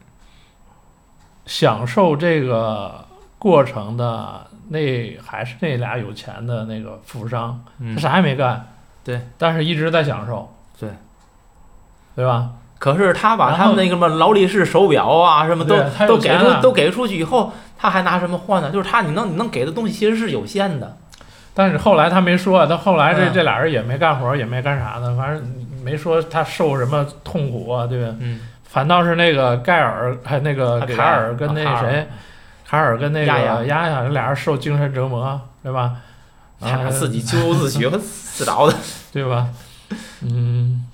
[1.47, 3.05] 享受这个
[3.39, 8.67] 过程的那还是那俩有钱的那个富商，嗯他啥也没干，
[9.05, 10.89] 对，但是一直在享受，对，
[12.17, 12.51] 对吧？
[12.79, 18.71] 可是他把然后他们那个什么劳力士手表啊，什么都对他都给出都给出去以后，他还拿什么换呢？
[18.71, 20.97] 就是他你能你能给的东西其实是有限的。
[21.55, 25.43] 但是后来他没说，他后来这、嗯这俩人也没干活，也没干啥的，反正
[25.83, 28.15] 没说他受什么痛苦啊，对吧？
[28.19, 28.41] 嗯，
[28.75, 32.09] 反倒是那个盖尔还那个卡尔跟那谁，
[32.67, 35.99] 卡尔跟那个丫丫丫丫，俩人受精神折磨，对吧？
[36.59, 37.89] 啊他自己咎由自取
[38.35, 38.75] 自找的。
[39.13, 39.49] 对吧？
[40.23, 40.87] 嗯，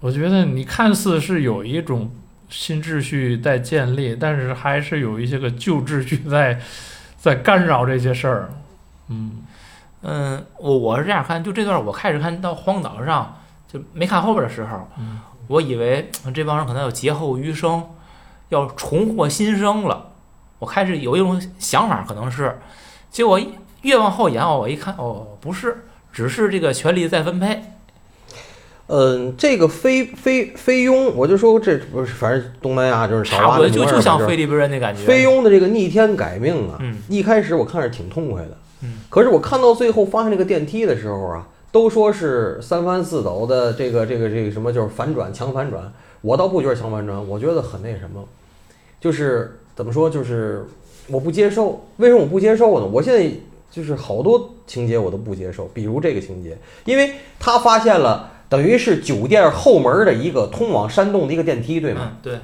[0.00, 2.10] 我觉得你看似是有一种
[2.48, 6.60] 新秩序在建立，但是还是有一些个旧秩序在
[7.16, 8.50] 在干扰这些事儿。
[9.06, 9.44] 嗯
[10.02, 13.41] 嗯，我我是这样看，就这段我开始看到荒岛上，
[13.72, 17.82] 就没看后边的时候，嗯我以为嗯这帮人可能要劫后余生，
[18.48, 20.10] 要重获新生了。
[20.58, 22.58] 我开始有一种想法，可能是，
[23.10, 23.40] 结果
[23.82, 27.62] 越往后延，我一看，哦，不是，只是这个权力再分配。
[28.86, 35.02] 嗯，这个菲菲菲佣，我就说这不是，反正东南亚就是小差不多就就像菲律宾人那感觉。
[35.04, 48.22] 菲佣的这个逆天改命啊，嗯一开始我看着挺痛快的，嗯，可是我看到最后发现那个电梯的时候啊，都说是三翻四抖的这个这个这个什么就是反转强反转，我倒不觉得强反转，我觉得很那什么，
[49.00, 50.64] 就是怎么说，就是
[51.08, 51.84] 我不接受。
[51.96, 52.86] 为什么我不接受呢？
[52.86, 53.28] 我现在
[53.70, 58.28] 就是好多情节我都不接受，比如这个情节，因为他发现了。
[58.52, 62.00] 等于是酒店后门的一个通往山洞的一个电梯，对吗？
[62.02, 62.38] 嗯，对，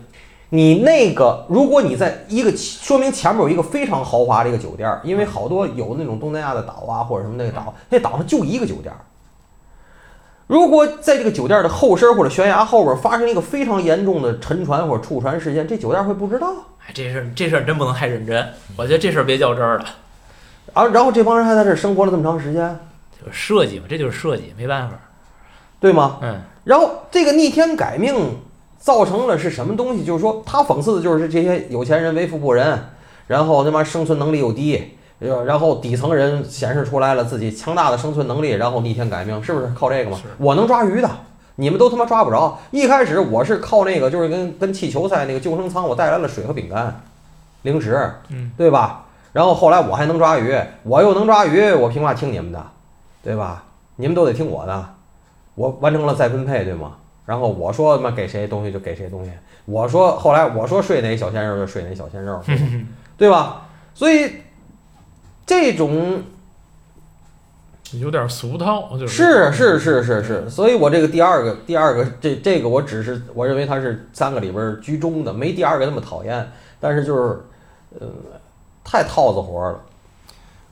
[0.49, 8.97] 你那个，如果你在一个说明前面有一个非常豪华的一个酒店儿，因为好多有那种东南亚的岛啊，或者什么那个岛，那岛上就一个酒店儿。
[10.49, 16.53] 如果在这个酒店的后身或者悬崖后边发生一个非常严重的沉船或者触船事件，这酒店会不知道。
[16.80, 19.84] 哎，这事儿这事儿真不能太认真，我觉得这事儿别较真儿了，
[20.72, 22.78] 啊，然后这帮人还在这儿生活了这么长时间，
[23.20, 24.99] 就是设计嘛，这就是设计，没办法。
[25.80, 26.18] 对吗？
[26.22, 28.40] 嗯然后这个逆天改命
[28.78, 30.05] 造成了是什么东西？
[30.05, 32.90] 就是说，他讽刺的就是这些有钱人为富不仁，
[33.26, 34.82] 然后他妈生存能力又低，呃
[35.18, 40.18] 然后底层人显示出来了自己强大的生存能力，然后逆天改命，是不是靠这个吗？
[40.38, 41.10] 我能抓鱼的，
[41.56, 42.58] 你们都他妈抓不着。
[42.70, 47.00] 一开始我是靠那个，就是跟跟气球赛那个救生舱，我带来了水和饼干、
[47.62, 49.06] 零食，嗯，对吧？
[49.32, 52.64] 然后后来我还能抓鱼，我又能抓鱼，我凭嘛听你们的，
[53.22, 53.64] 对吧？
[53.96, 54.94] 你们都得听我的，
[55.56, 56.92] 我完成了再分配，对吗？
[57.26, 59.30] 然后我说他妈给谁东西就给谁东西，
[59.66, 62.40] 我说后来我说睡哪小鲜肉就睡哪小鲜肉，
[63.18, 63.62] 对吧？
[63.94, 64.32] 所以
[65.49, 66.22] 这种
[67.92, 77.40] 有点俗套，就是是是是是是，所以我这个第二个第二个这这个我只是我认为它是三个里边儿居中的，没第二个那么讨厌，但是就是
[77.99, 78.07] 呃
[78.84, 79.80] 太套子活儿了。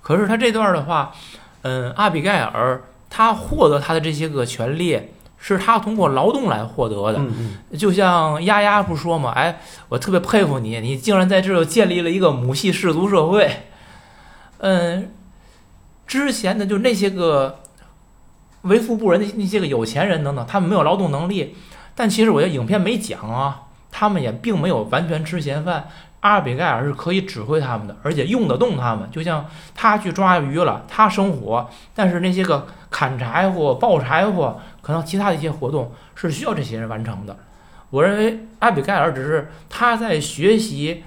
[0.03, 1.11] 可是他这段的话，
[1.63, 5.01] 嗯，阿比盖尔他获得他的这些个权利，
[5.39, 7.19] 是他通过劳动来获得的。
[7.19, 9.59] 嗯嗯，就像丫丫不说嘛，哎，
[9.89, 13.51] 我特别佩服你，你竟然在这儿建立了一个母系氏族社会。
[14.59, 15.13] 嗯，
[16.07, 17.61] 之前的就那些个
[18.63, 21.55] 为富不仁的那些个有钱人等等，他们没有劳动能力，
[21.95, 25.89] 但其实我觉得影片没讲啊，他们也并没有完全吃闲饭。
[26.21, 29.09] 阿比盖尔是可以指挥他们的，而且用得动他们。
[29.13, 29.47] 就像
[29.77, 37.37] 他去抓鱼了，他生火，但是那些个砍柴火、抱柴火，可能其他的一些活动是需要这些人完成的。
[37.91, 41.05] 我认为阿比盖尔只是他在学习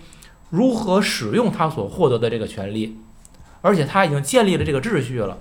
[0.52, 2.98] 如何使用他所获得的这个权利，
[3.62, 5.38] 而且他已经建立了这个秩序了。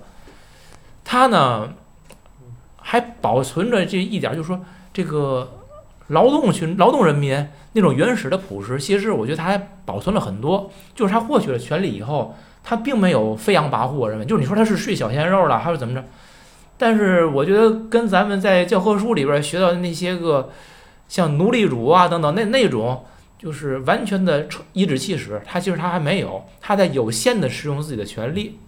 [1.03, 1.73] 他呢
[2.77, 4.59] 还保存着这一点，就是说
[4.93, 5.59] 这个
[6.07, 10.71] 劳动群、劳动人民那种原始的朴实，其实我觉得他还保存了很多。
[10.95, 16.03] 就是他获取了权利以后，他并没有飞扬跋扈，我认为就是你说他是睡小鲜肉了，还是怎么着？
[16.77, 20.49] 但是我觉得跟咱们在教科书里边学到的那些个
[21.07, 23.03] 像奴隶主啊等等那那种，
[23.39, 28.59] 就是完全的颐指气使，他其实他还没有，他在有限的使用自己的权利。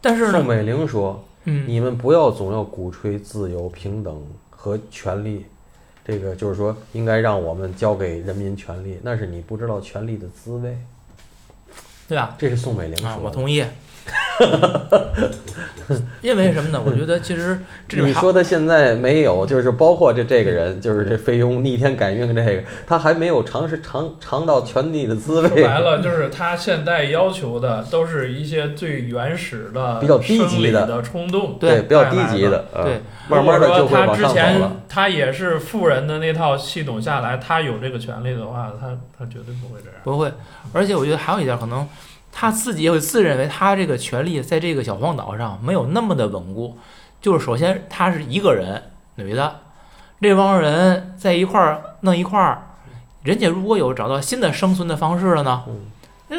[0.00, 5.46] 但是呢，宋美龄说：“嗯，你们不要总要鼓吹自由、平等和权利，
[6.04, 10.76] 这个就是说应该让我们交给人民权利，那是你不知道权利的滋味。”
[12.06, 12.36] 对吧？
[12.38, 13.22] 这是宋美龄说啊，的。
[13.22, 13.64] 我同意。
[16.20, 16.82] 因为什么呢？
[16.84, 25.48] 我觉得其实这里你说他现在没有，就是包括这这个人，就是这费用逆天改命这个，他还没有尝试尝尝到权力的滋味。
[25.48, 31.56] 说白了，就是他现在要求的都是一些最原始的、比较低级的的冲动。
[31.58, 34.72] 对比较低级的，嗯对，慢慢的就会往上走之前了。
[34.88, 38.88] 他也是富人的那套系统下来，他有这个权利的话，他
[39.18, 39.98] 他绝对不会这样。
[40.04, 40.30] 不会，
[40.74, 41.88] 而且我觉得还有一点可能，
[42.40, 46.78] 他自己也会自认为他这个权力在这个小荒岛上没有那么的稳固。
[47.20, 48.80] 就是首先他是一个人，
[49.16, 49.62] 女的，
[50.20, 52.62] 这帮人在一块儿弄一块儿，
[53.24, 55.64] 人家如果有找到新的生存的方式了呢，
[56.28, 56.36] 那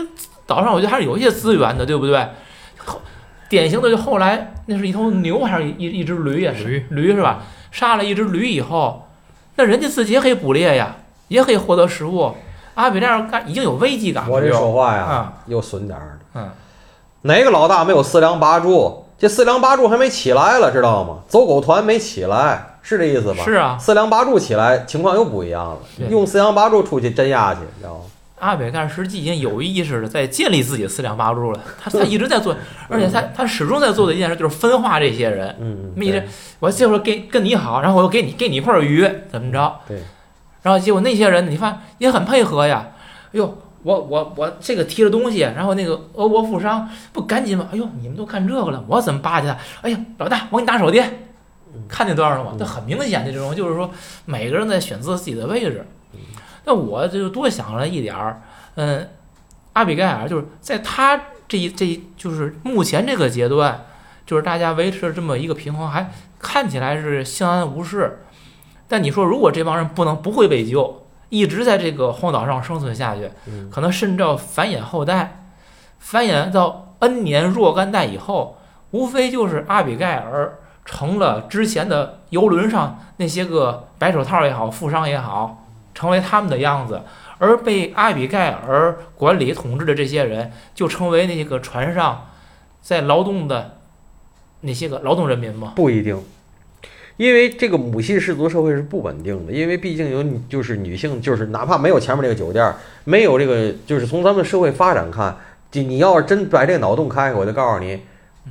[0.47, 2.30] 岛上我觉得还是有一些资源的，对不对？
[2.78, 3.02] 后
[3.50, 6.54] 典型的就后来那是一头牛还是一一一只驴呀？
[6.58, 7.43] 驴驴是吧？
[7.74, 9.06] 杀了一只驴以后，
[9.58, 10.95] 那人家自己也可以捕猎呀，
[11.28, 12.34] 也可以获得食物。
[12.80, 14.30] 阿比这样干已经有危机感了。
[14.32, 16.39] 我这说话呀啊，又损点儿的。
[16.39, 16.49] 嗯，
[17.23, 19.05] 哪个老大没有四梁八柱？
[19.17, 21.17] 这四梁八柱还没起来了，知道吗？
[21.27, 23.43] 走狗团没起来，是这意思吧？
[23.43, 25.77] 是啊，四梁八柱起来，情况又不一样了。
[26.09, 28.01] 用四梁八柱出去镇压去，你知道吗？
[28.39, 31.59] 阿北干实际已经有意识的在建立自己的四梁八柱了。
[31.84, 32.55] 他他一直在做，
[32.88, 35.53] 而且他他始终在做的一件事就是分化这些人。
[35.59, 36.23] 嗯，没对
[36.59, 39.75] 我这会儿给跟你好，然后我又给你给你一块鱼，怎么着？
[39.86, 40.01] 对。
[40.70, 42.86] 然后结果那些人，你看也很配合呀。
[43.26, 47.67] 哎呦，我我我这个提着东西，然后那个俄国富商不赶紧吗？
[47.72, 49.57] 哎呦，你们都看这个了，我怎么巴结他？
[49.82, 51.26] 哎呀，老大，我给你打手电。
[51.88, 52.51] 看见多少了吗？
[52.53, 53.89] 嗯这很明显的这种，就是说
[54.26, 55.84] 每个人在选择自己的位置。
[56.65, 58.43] 那我就多想了一点儿，
[58.76, 59.09] 嗯，
[59.74, 63.86] 阿比盖尔就是在他这一这一就是目前这个阶段，
[64.24, 68.20] 就是大家维持这么一个平衡，还看起来是相安无事。
[68.90, 75.44] 但你说，如果这帮人不能不会被救，一直在这个荒岛上生存下去，嗯可能甚至要繁衍后代，
[76.00, 78.58] 繁衍到 N 年若干代以后，
[78.92, 87.04] 无非就是阿比盖尔成了之前的游轮上那些个白手套也好，富商也好，成为他们的样子，
[87.38, 92.30] 而被阿比盖尔管理统治的这些人，就成为那些个船上
[92.82, 93.78] 在劳动的
[94.62, 95.74] 那些个劳动人民吗？
[95.76, 96.22] 不一定，
[97.20, 105.36] 因为这个母系氏族社会是不稳定的，因为毕竟有女，就是女性，就是哪怕没有前面这个酒店，没有这个，就是从咱们社会发展看，
[105.70, 107.99] 就你要是真把这个脑洞开开，我就告诉你，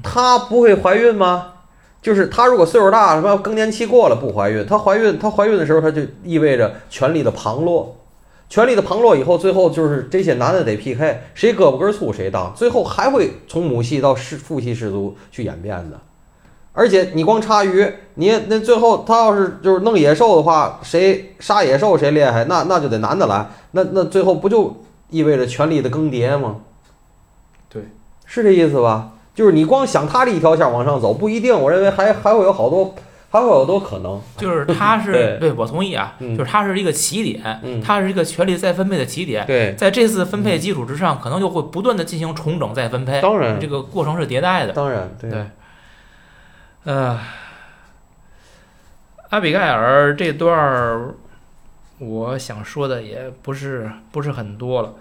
[0.02, 1.52] 她不会怀孕吗？
[2.02, 7.96] 就是她如果岁数大，什么更年期过了不怀孕，她怀孕，她怀孕的时候，她就意味着权力的旁落。
[8.50, 15.98] 权力的旁落以后，最后就是这些男的得 PK，谁胳膊根粗谁当，最后还会从母系到氏父系氏族去演变的。
[16.78, 24.76] 而且你光插鱼，你那最后他要是就是弄野兽的话，谁杀野兽谁厉害，那那就得男的来，那那最后不就
[25.10, 26.58] 意味着权力的更迭吗？
[27.68, 27.82] 对，
[28.26, 29.10] 是这意思吧？
[29.34, 32.94] 就是你光想他这一条线往上走不一定，我认为还还会有好多，
[33.28, 34.20] 还会有好多可能。
[34.36, 39.44] 就是他是对对我同意啊，嗯就是他是一个起点，嗯它是一个权力再分配的起点。
[39.46, 44.72] 对，在这次分配基础之上，可能就会不断的进行重整再分配，当然这个过程是迭代的。
[44.72, 45.44] 当然对对
[46.84, 47.18] 呃，
[49.30, 51.14] 阿比盖尔这段儿，
[51.98, 54.94] 我想说的也不是不是很多了。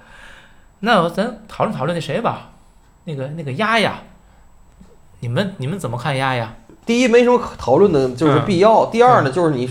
[0.79, 2.49] 那咱讨论讨论那谁吧，
[3.05, 3.99] 那个那个丫丫，
[5.21, 6.53] 你们你们怎么看丫丫？
[6.85, 8.85] 第一没什么可讨论的，就是必要。
[8.87, 9.69] 第二呢，就是你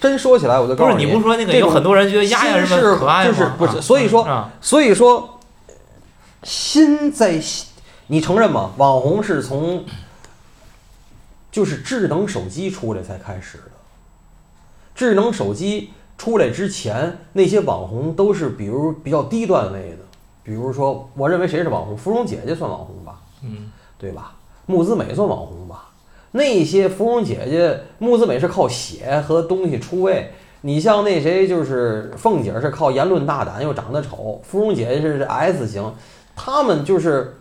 [0.00, 3.30] 真说起来，我就告诉不是你不是说那个很多人觉得丫丫是是可爱吗？
[3.30, 5.40] 就是不是啊所以说啊，所以说，
[6.42, 7.40] 心在，
[8.06, 8.72] 你承认吗？
[8.76, 9.84] 网红是从
[11.50, 13.64] 就是智能手机出来才开始的。
[14.94, 19.98] 智能手机出来之前，那些网红都是比如比较低段位的，
[20.42, 21.96] 比如说，我认为谁是网红？
[21.96, 24.34] 芙蓉姐姐算网红吧，嗯，对吧？
[24.66, 25.88] 木子美算网红吧？
[26.32, 30.32] 那些芙蓉姐姐，木子美是靠写和东西出位。
[30.60, 35.94] 你像那谁，就是凤姐是靠言论大胆又长得丑，芙蓉姐姐是 S 型，
[36.36, 37.39] 他们就是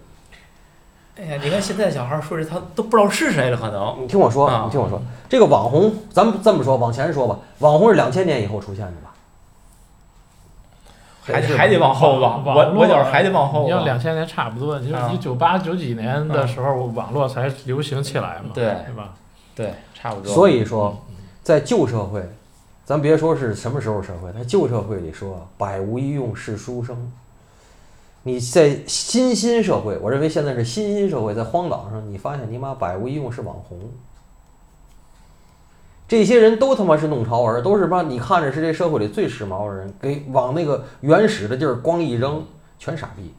[1.20, 9.14] 哎呀，你看现在小孩说这他都不知道是谁了，可能你听我说，啊你听我说，这个网红，咱们这么说，往前说吧，网红是两千年以后出现的吧？
[11.22, 13.84] 还还得往后往，网我我觉络得还得往后你要。
[13.84, 19.14] 两千年差不多，就是啊一九八九几年的时候，网络才流行起来嘛，对对吧？
[19.54, 20.34] 对，差不多。
[20.34, 21.06] 所以说，
[21.44, 22.28] 在旧社会，
[22.86, 27.12] 咱别说是什么时候社会，在旧社会里说“百无一用是书生”。
[28.24, 33.80] 你在新兴社会，我认为现在是新兴社会，在荒岛上，你发现你妈百无一用是网红。
[36.08, 42.44] 这些人都他妈是弄潮儿，都是把你看着是这社会里最时髦的人，给往那个原始的地儿光一扔，
[42.78, 43.34] 全傻逼。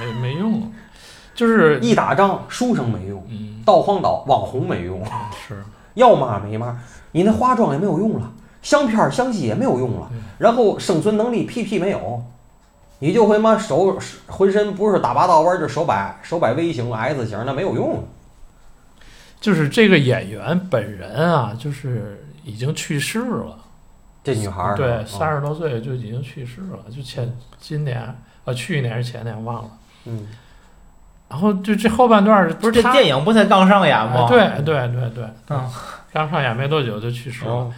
[0.00, 0.70] 没没用。
[1.34, 5.04] 就是一打仗书生没用，嗯到荒岛网红没用，
[5.46, 5.62] 是
[5.92, 6.78] 要骂没骂，
[7.12, 12.22] 你那化妆也没有用了，相片儿相机也没有用了嗯，然后生存能力屁屁没有，
[12.98, 18.06] 你就会嘛手浑身不是打把刀玩儿，就手摆手摆 V 型 S 型，那没有用。
[19.40, 23.58] 就是这个演员本人啊，就是已经去世了。
[24.24, 29.70] 这女孩儿对，三十多岁就已经去世了，就前今年呃去年还是前年忘了。
[30.06, 30.26] 嗯，
[31.28, 34.26] 然后就这后半段儿不是这电影不才刚上演吗？
[34.30, 35.70] 哎对对对对，嗯，
[36.12, 37.50] 刚上演没多久就去世了。
[37.52, 37.72] 哦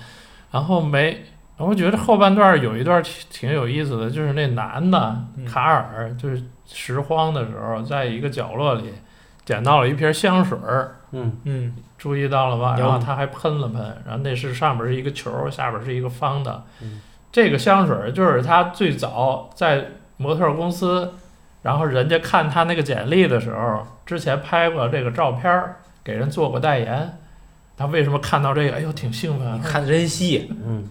[0.50, 1.26] 然后没，
[1.58, 8.92] 我觉得后半段有一段挺挺有意思的，就是那男的嗯卡尔，就是拾荒的时候，在一个角落里
[9.44, 12.76] 捡到了一瓶香水儿，嗯嗯注意到了吧？
[12.78, 16.62] 然后他还喷了喷，然后那是上边是一个球，下边是一个方的。
[16.80, 17.00] 嗯
[17.30, 19.84] 这个香水儿就是他最早在
[20.16, 21.12] 模特公司，
[21.62, 27.18] 然后人家看他那个简历的时候，之前拍过这个照片儿，给人做过代言。
[27.76, 29.60] 他为什么看到这个，哎呦，挺兴奋啊？
[29.62, 30.88] 你看真细， 嗯，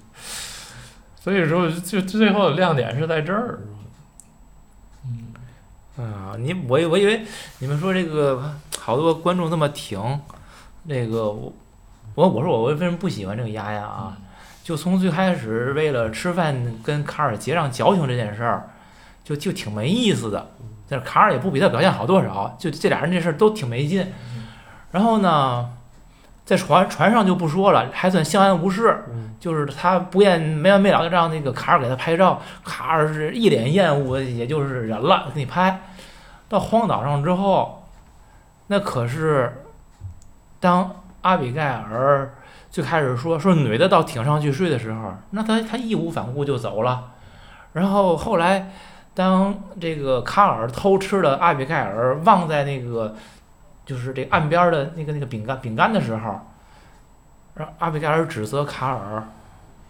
[1.28, 3.60] 所以说，就就最后的亮点是在这儿。
[5.04, 5.34] 嗯
[5.98, 7.26] 啊，你我以我以为
[7.60, 10.00] 你们说这个好多观众那么挺，
[10.84, 11.52] 那个我
[12.16, 14.18] 我我说我为什么不喜欢这个丫丫啊？
[14.64, 18.70] 就从最开始为了吃饭跟卡尔结账矫情这件事儿，
[19.26, 20.52] 就就挺没意思的。
[20.88, 24.14] 但是卡尔也不比他表现好多少，就这俩人这事儿都挺没劲。
[24.92, 25.70] 然后呢，
[26.48, 29.04] 在船船上就不说了，还算相安无事。
[29.12, 35.80] 嗯就是他不厌没完没了的让那个卡尔给他拍照，卡尔是一脸厌恶，也就是忍了，给你拍。
[36.50, 37.84] 到荒岛上之后，
[38.66, 39.64] 那可是
[40.60, 40.92] 当
[41.22, 42.34] 阿比盖尔
[42.72, 47.12] 最开始说说女的到艇上去睡的时候，那他他义无反顾就走了。
[47.74, 48.72] 然后后来，
[49.14, 53.16] 当这个卡尔偷吃了阿比盖尔忘在那个
[53.88, 56.42] 就是这岸边的那个那个饼干饼干的时候，
[57.56, 59.24] 让阿比盖尔指责卡尔，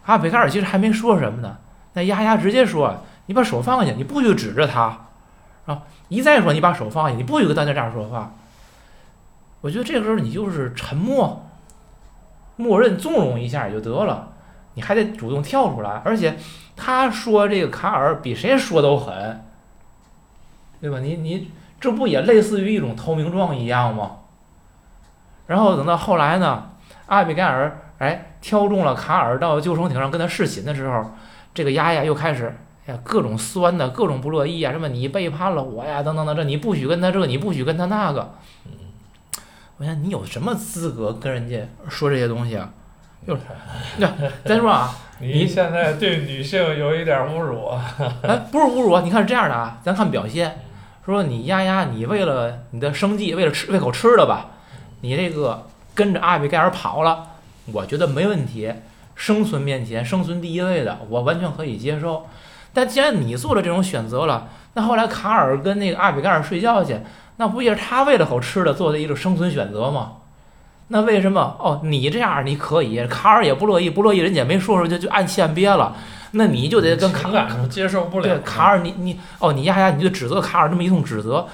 [0.05, 1.57] 阿比盖尔其实还没说什么呢，
[1.93, 4.99] 那丫丫直接说：“你把手放下，你不许指着他。”
[5.65, 8.31] 啊，一再说你把手放下，你不许跟大家这样说话。
[9.61, 11.45] 我觉得这个时候你就是沉默，
[12.55, 14.29] 默认纵容一下也就得了，
[14.75, 16.01] 你还得主动跳出来。
[16.05, 16.37] 而且
[16.75, 19.43] 他说这个卡尔比谁说都狠，
[20.79, 20.99] 对吧？
[20.99, 21.51] 你你
[21.87, 24.17] 这不也类似于一种投名状一样吗？
[25.45, 26.71] 然后等到后来呢，
[27.05, 31.11] 阿比盖尔哎挑中了卡尔到救生艇上跟他侍寝的时候，
[31.53, 32.53] 这个丫丫又开始
[32.85, 38.33] 哎呀各种酸的，各种不乐意啊，什么你背叛了我呀，等等等，这你不许跟他这，你不许跟他那个。
[39.77, 42.69] 我想你有什么资格跟人家说这些东西啊？
[43.25, 43.43] 就是，
[43.99, 44.11] 那
[44.43, 47.81] 再说啊， 你现在对女性有一点侮辱啊！
[48.23, 49.01] 哎，不是侮辱啊！
[49.05, 50.66] 你看是这样的啊，咱看表现，
[51.13, 54.47] 说你丫丫，你为了你的生计，为了吃喂口吃的吧，
[54.99, 57.27] 你这个跟着阿比盖尔跑了，
[57.71, 58.73] 我觉得没问题。
[59.15, 62.27] 生存面前，生存第一位的，我完全可以接受。
[62.73, 66.99] 但既然你做了这种选择了，那后来卡尔跟那个阿比盖尔睡觉去，
[67.37, 70.11] 那不也是他为了口吃的做的一个生存选择吗？
[70.89, 71.79] 那为什么哦？
[71.85, 75.95] 你这样你可以，卡尔也不乐意，不乐意，人家也没说出去，就按气按憋了。
[76.37, 78.23] 那你就得跟卡尔感接受不了。
[78.23, 81.47] 对，卡尔你你哦，你丫丫你就指责卡尔这么一通指责，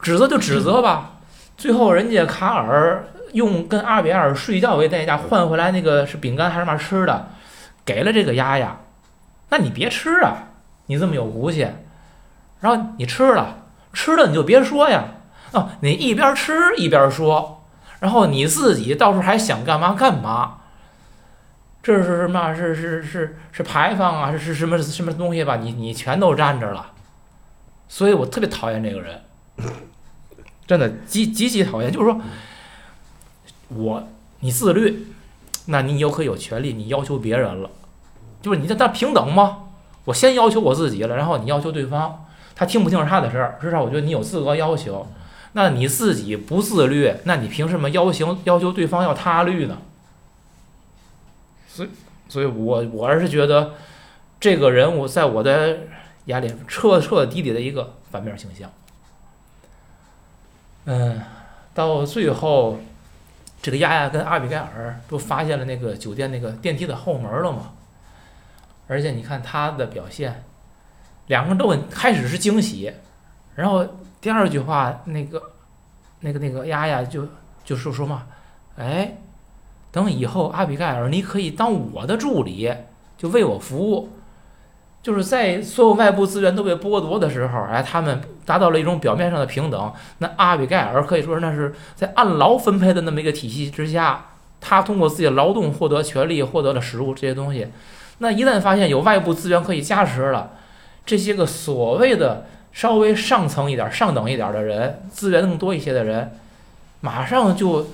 [0.00, 1.10] 指责就指责吧。
[1.56, 7.30] 最后人家卡尔用跟阿比埃尔睡觉为代价换回来那个是饼干还是嘛吃的，
[7.84, 8.76] 给了这个丫丫。
[9.50, 10.44] 那你别吃啊，
[10.86, 11.66] 你这么有骨气，
[12.60, 13.56] 然后你吃了，
[13.92, 15.04] 吃了你就别说呀。
[15.52, 17.64] 哦，你一边吃一边说，
[18.00, 20.57] 然后你自己到时候还想干嘛干嘛。
[21.82, 22.54] 这是什么？
[22.54, 24.32] 是是是是牌坊啊？
[24.32, 25.56] 是是什么什么东西吧？
[25.56, 26.92] 你你全都占着了，
[27.88, 29.22] 所以我特别讨厌这个人，
[30.66, 31.90] 真的极极其讨厌。
[31.90, 32.20] 就是说，
[33.68, 34.08] 我
[34.40, 35.06] 你自律，
[35.66, 37.70] 那你有可有权利你要求别人了，
[38.42, 39.58] 就是你这那平等吗？
[40.04, 45.06] 我先要求我自己了，然后你要求对方，他听不听是他的事儿，至少我觉得你有资格要求。
[45.52, 49.78] 那你自己不自律，那你凭什么要求要求对方要他律呢？
[51.78, 51.88] 所以，
[52.28, 53.74] 所以我我还是觉得
[54.40, 55.78] 这个人物在我的
[56.24, 58.68] 眼里彻彻底底的一个反面形象。
[60.86, 61.22] 嗯，
[61.74, 62.80] 到最后，
[63.62, 67.74] 这个丫丫跟阿比盖尔不发现了那个酒店那个电梯的后门了吗？
[68.88, 70.42] 而且你看他的表现，
[71.28, 72.92] 两个人都很开始是惊喜，
[73.54, 73.86] 然后
[74.20, 75.40] 第二句话那个
[76.18, 77.28] 那个那个丫丫就
[77.64, 78.26] 就说说嘛，
[78.76, 79.16] 哎。
[79.98, 82.72] 等以后阿比盖尔，你可以当我的助理，
[83.16, 84.10] 就为我服务。
[85.00, 89.92] 就是在所有外部资源都被剥夺的时候，哎，他们达到了一种表面上的平等。
[90.18, 94.26] 那阿比盖尔可以说那是在按劳分配的那么一个体系之下，
[94.60, 97.68] 他通过自己的劳动获得权利，获得了食物这些东西。
[98.18, 100.50] 那一旦发现有外部资源可以加持了，
[101.06, 106.32] 这些个所谓的稍微上层一点、上等一点的人，资源更多一些的人，
[107.00, 107.86] 马上就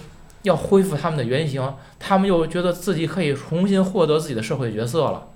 [0.44, 5.26] 要恢复他们的原型，他们又觉得自己可以重新获得自己的社会角色了。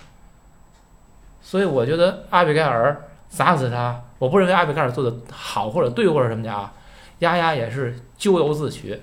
[1.43, 6.73] 所以我觉得阿比盖尔砸死他，我不认为阿比盖尔做的好或者对或者什么的啊，
[7.19, 9.01] 丫丫也是咎由自取。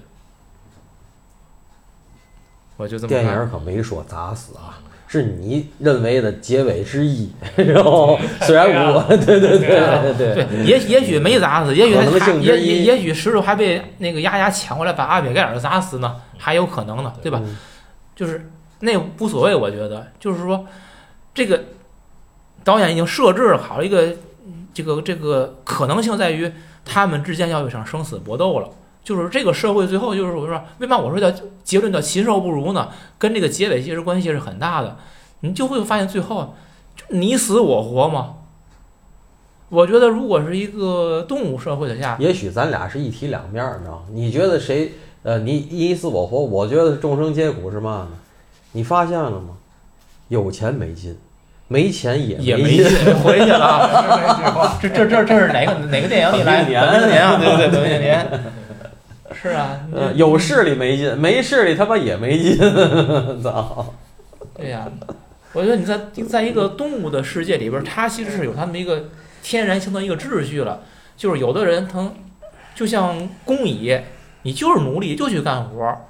[2.78, 7.32] 我就这么电影可没说砸死啊，是你认为的结尾之一。
[7.56, 17.40] 然后虽然我，对对对对对，对，也也许没砸死，也许可能他也也也许石头还被那个丫丫抢过来把阿比盖尔砸死呢，还有可能呢，对吧？
[17.44, 17.58] 嗯？
[18.16, 18.50] 就是
[18.80, 20.66] 那无所谓，我觉得就是说，
[21.34, 21.64] 这个
[22.64, 24.16] 导演已经设置好了一个
[24.74, 26.52] 这个这个可能性，在于
[26.84, 28.70] 他们之间要有一场生死搏斗了。
[29.06, 31.32] 就是这个社会最后就是我说，为嘛我说叫
[31.64, 32.89] 结论叫禽兽不如呢？
[33.18, 34.97] 跟这个结尾其实关系是很大的。
[35.41, 36.56] 你就会发现最后
[36.95, 38.34] 就你死我活嘛。
[39.70, 44.01] 我觉得如果是一个动物社会的下，也许咱俩是一体两面儿，你知道吗？
[44.12, 44.93] 你觉得谁？
[45.24, 48.18] 呃，你你死我活，我觉得众生皆苦是嘛呢？
[48.72, 49.49] 你发现了吗？
[50.30, 51.16] 有钱没劲，
[51.68, 52.86] 没钱也也没劲。
[53.24, 54.78] 回去了啊。
[54.82, 56.70] 这这这这是哪个哪个电影里来的？
[56.70, 58.43] 本命年本命年啊， 对对对，本命年。
[59.50, 59.80] 是啊，
[60.16, 62.58] 有势力没劲，没势力他妈也没劲，
[63.43, 63.93] 操！
[64.56, 64.89] 对呀、
[65.54, 69.06] 我觉得你在在一个动物的世界里边儿，它其实是有它们一个
[69.43, 70.82] 天然形成一个秩序了。
[71.16, 72.12] 就是有的人他
[72.74, 73.98] 就像工蚁，
[74.41, 76.02] 你就是奴隶，就去干活儿。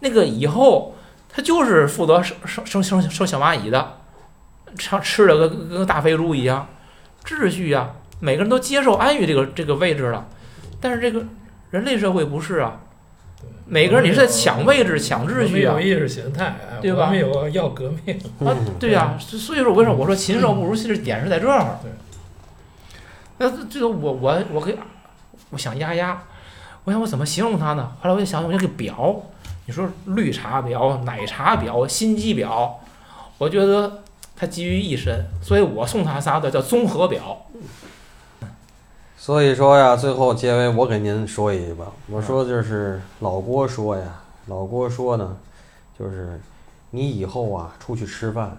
[0.00, 0.94] 那个以后
[1.28, 3.98] 他就是负责生生生生生小蚂蚁的，
[4.76, 6.68] 吃吃的跟跟大肥猪一样，
[7.24, 7.90] 秩序呀、
[8.20, 10.28] 每个人都接受安于这个这个位置了。
[10.80, 11.24] 但是这个
[11.72, 12.80] 人类社会不是啊，
[13.66, 15.80] 每个人你是在抢位置、抢秩序啊有。
[15.80, 21.78] 意识形态，哎对吧我们有要革命，啊，对呀、所所以说我为什么我说禽兽不如，其实点是在这儿。
[21.82, 21.90] 对。
[23.38, 24.76] 那这这个我我我给，
[25.48, 26.22] 我想丫丫，
[26.84, 27.92] 我想我怎么形容它呢？
[28.02, 29.22] 后来我就想，我这个表，
[29.64, 32.70] 你说绿茶婊、奶茶婊、心机婊，
[33.38, 34.02] 我觉得
[34.36, 37.46] 它集于一身，所以我送它仨的叫综合表。
[39.24, 45.36] 所以说呀，最后结尾我给您说一句吧，我说就是老郭说呀，老郭说呢，
[45.96, 46.40] 就是
[46.90, 48.58] 你以后啊出去吃饭，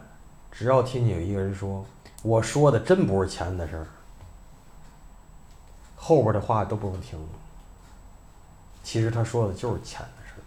[0.54, 1.86] 只要听见有一个人说
[2.22, 3.86] 我说的真不是钱的事儿，
[5.98, 7.28] 后边的话都不用听了，
[8.86, 10.44] 其实他说的就是钱的事儿。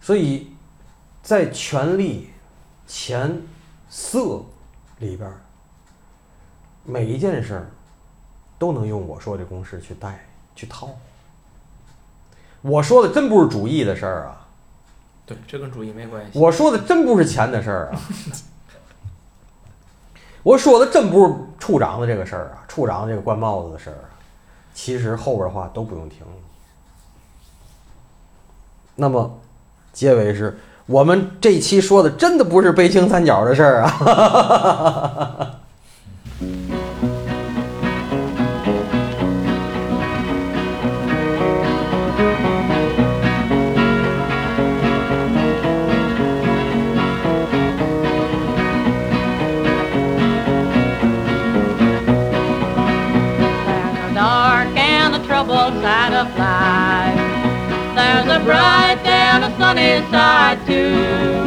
[0.00, 0.52] 所以，
[1.20, 2.30] 在权力、
[2.86, 3.42] 钱、
[3.90, 4.40] 色
[5.00, 5.40] 里边儿。
[6.86, 7.66] 每一件事儿
[8.58, 10.24] 都能用我说这公式去带
[10.54, 10.88] 去套。
[12.62, 14.46] 我说的真不是主义的事儿啊，
[15.26, 16.38] 对，这跟主义没关系。
[16.38, 18.00] 我说的真不是钱的事儿啊，
[20.42, 24.10] 我说的真不是处长的这个事儿啊，处长这个冠帽子的事儿啊，
[24.72, 26.20] 其实后边的话都不用听。
[28.94, 29.38] 那么，
[29.92, 35.52] 结尾是我们这期说的真的不是悲情三角的事儿啊。
[55.36, 57.20] troubled side of life.
[57.94, 61.44] There's a bright and a sunny side too.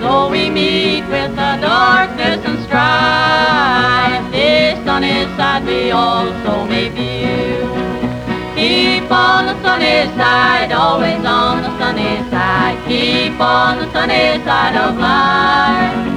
[0.00, 4.32] So we meet with the darkness and strife.
[4.32, 7.68] this sunny side we also may view.
[8.56, 12.78] Keep on the sunny side, always on the sunny side.
[12.88, 16.11] Keep on the sunny side of life.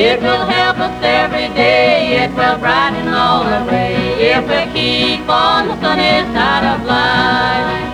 [0.00, 3.96] It will help us every day, it will brighten all the way
[4.30, 7.87] if we keep on the sunny side of life.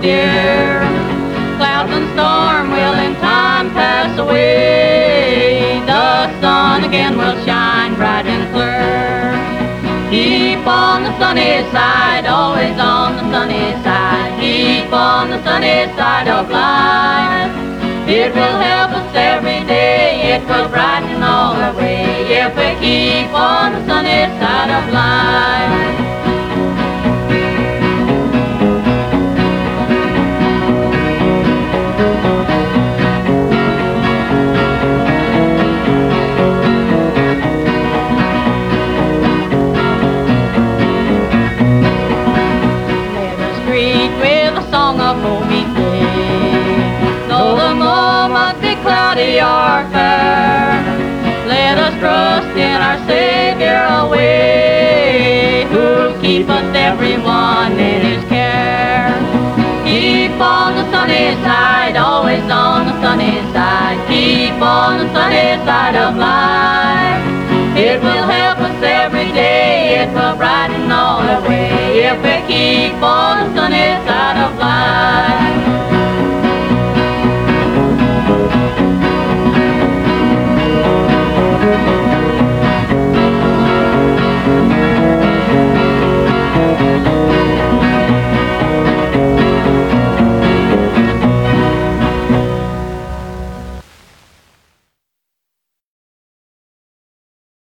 [0.00, 0.80] Dear.
[1.58, 5.82] Clouds and storm will in time pass away.
[5.86, 9.36] The sun again will shine bright and clear.
[10.10, 14.40] Keep on the sunny side, always on the sunny side.
[14.40, 17.52] Keep on the sunny side of life.
[18.08, 23.32] It will help us every day, it will brighten all the way if we keep
[23.32, 26.09] on the sunny side of life.
[49.92, 50.82] Fair,
[51.46, 59.14] let us trust in our Savior away, who keepeth everyone in his care.
[59.84, 63.98] Keep on the sunny side, always on the sunny side.
[64.08, 67.24] Keep on the sunny side of life.
[67.76, 73.02] It will help us every day, it will brighten all the way if we keep
[73.02, 75.99] on the sunny side of life.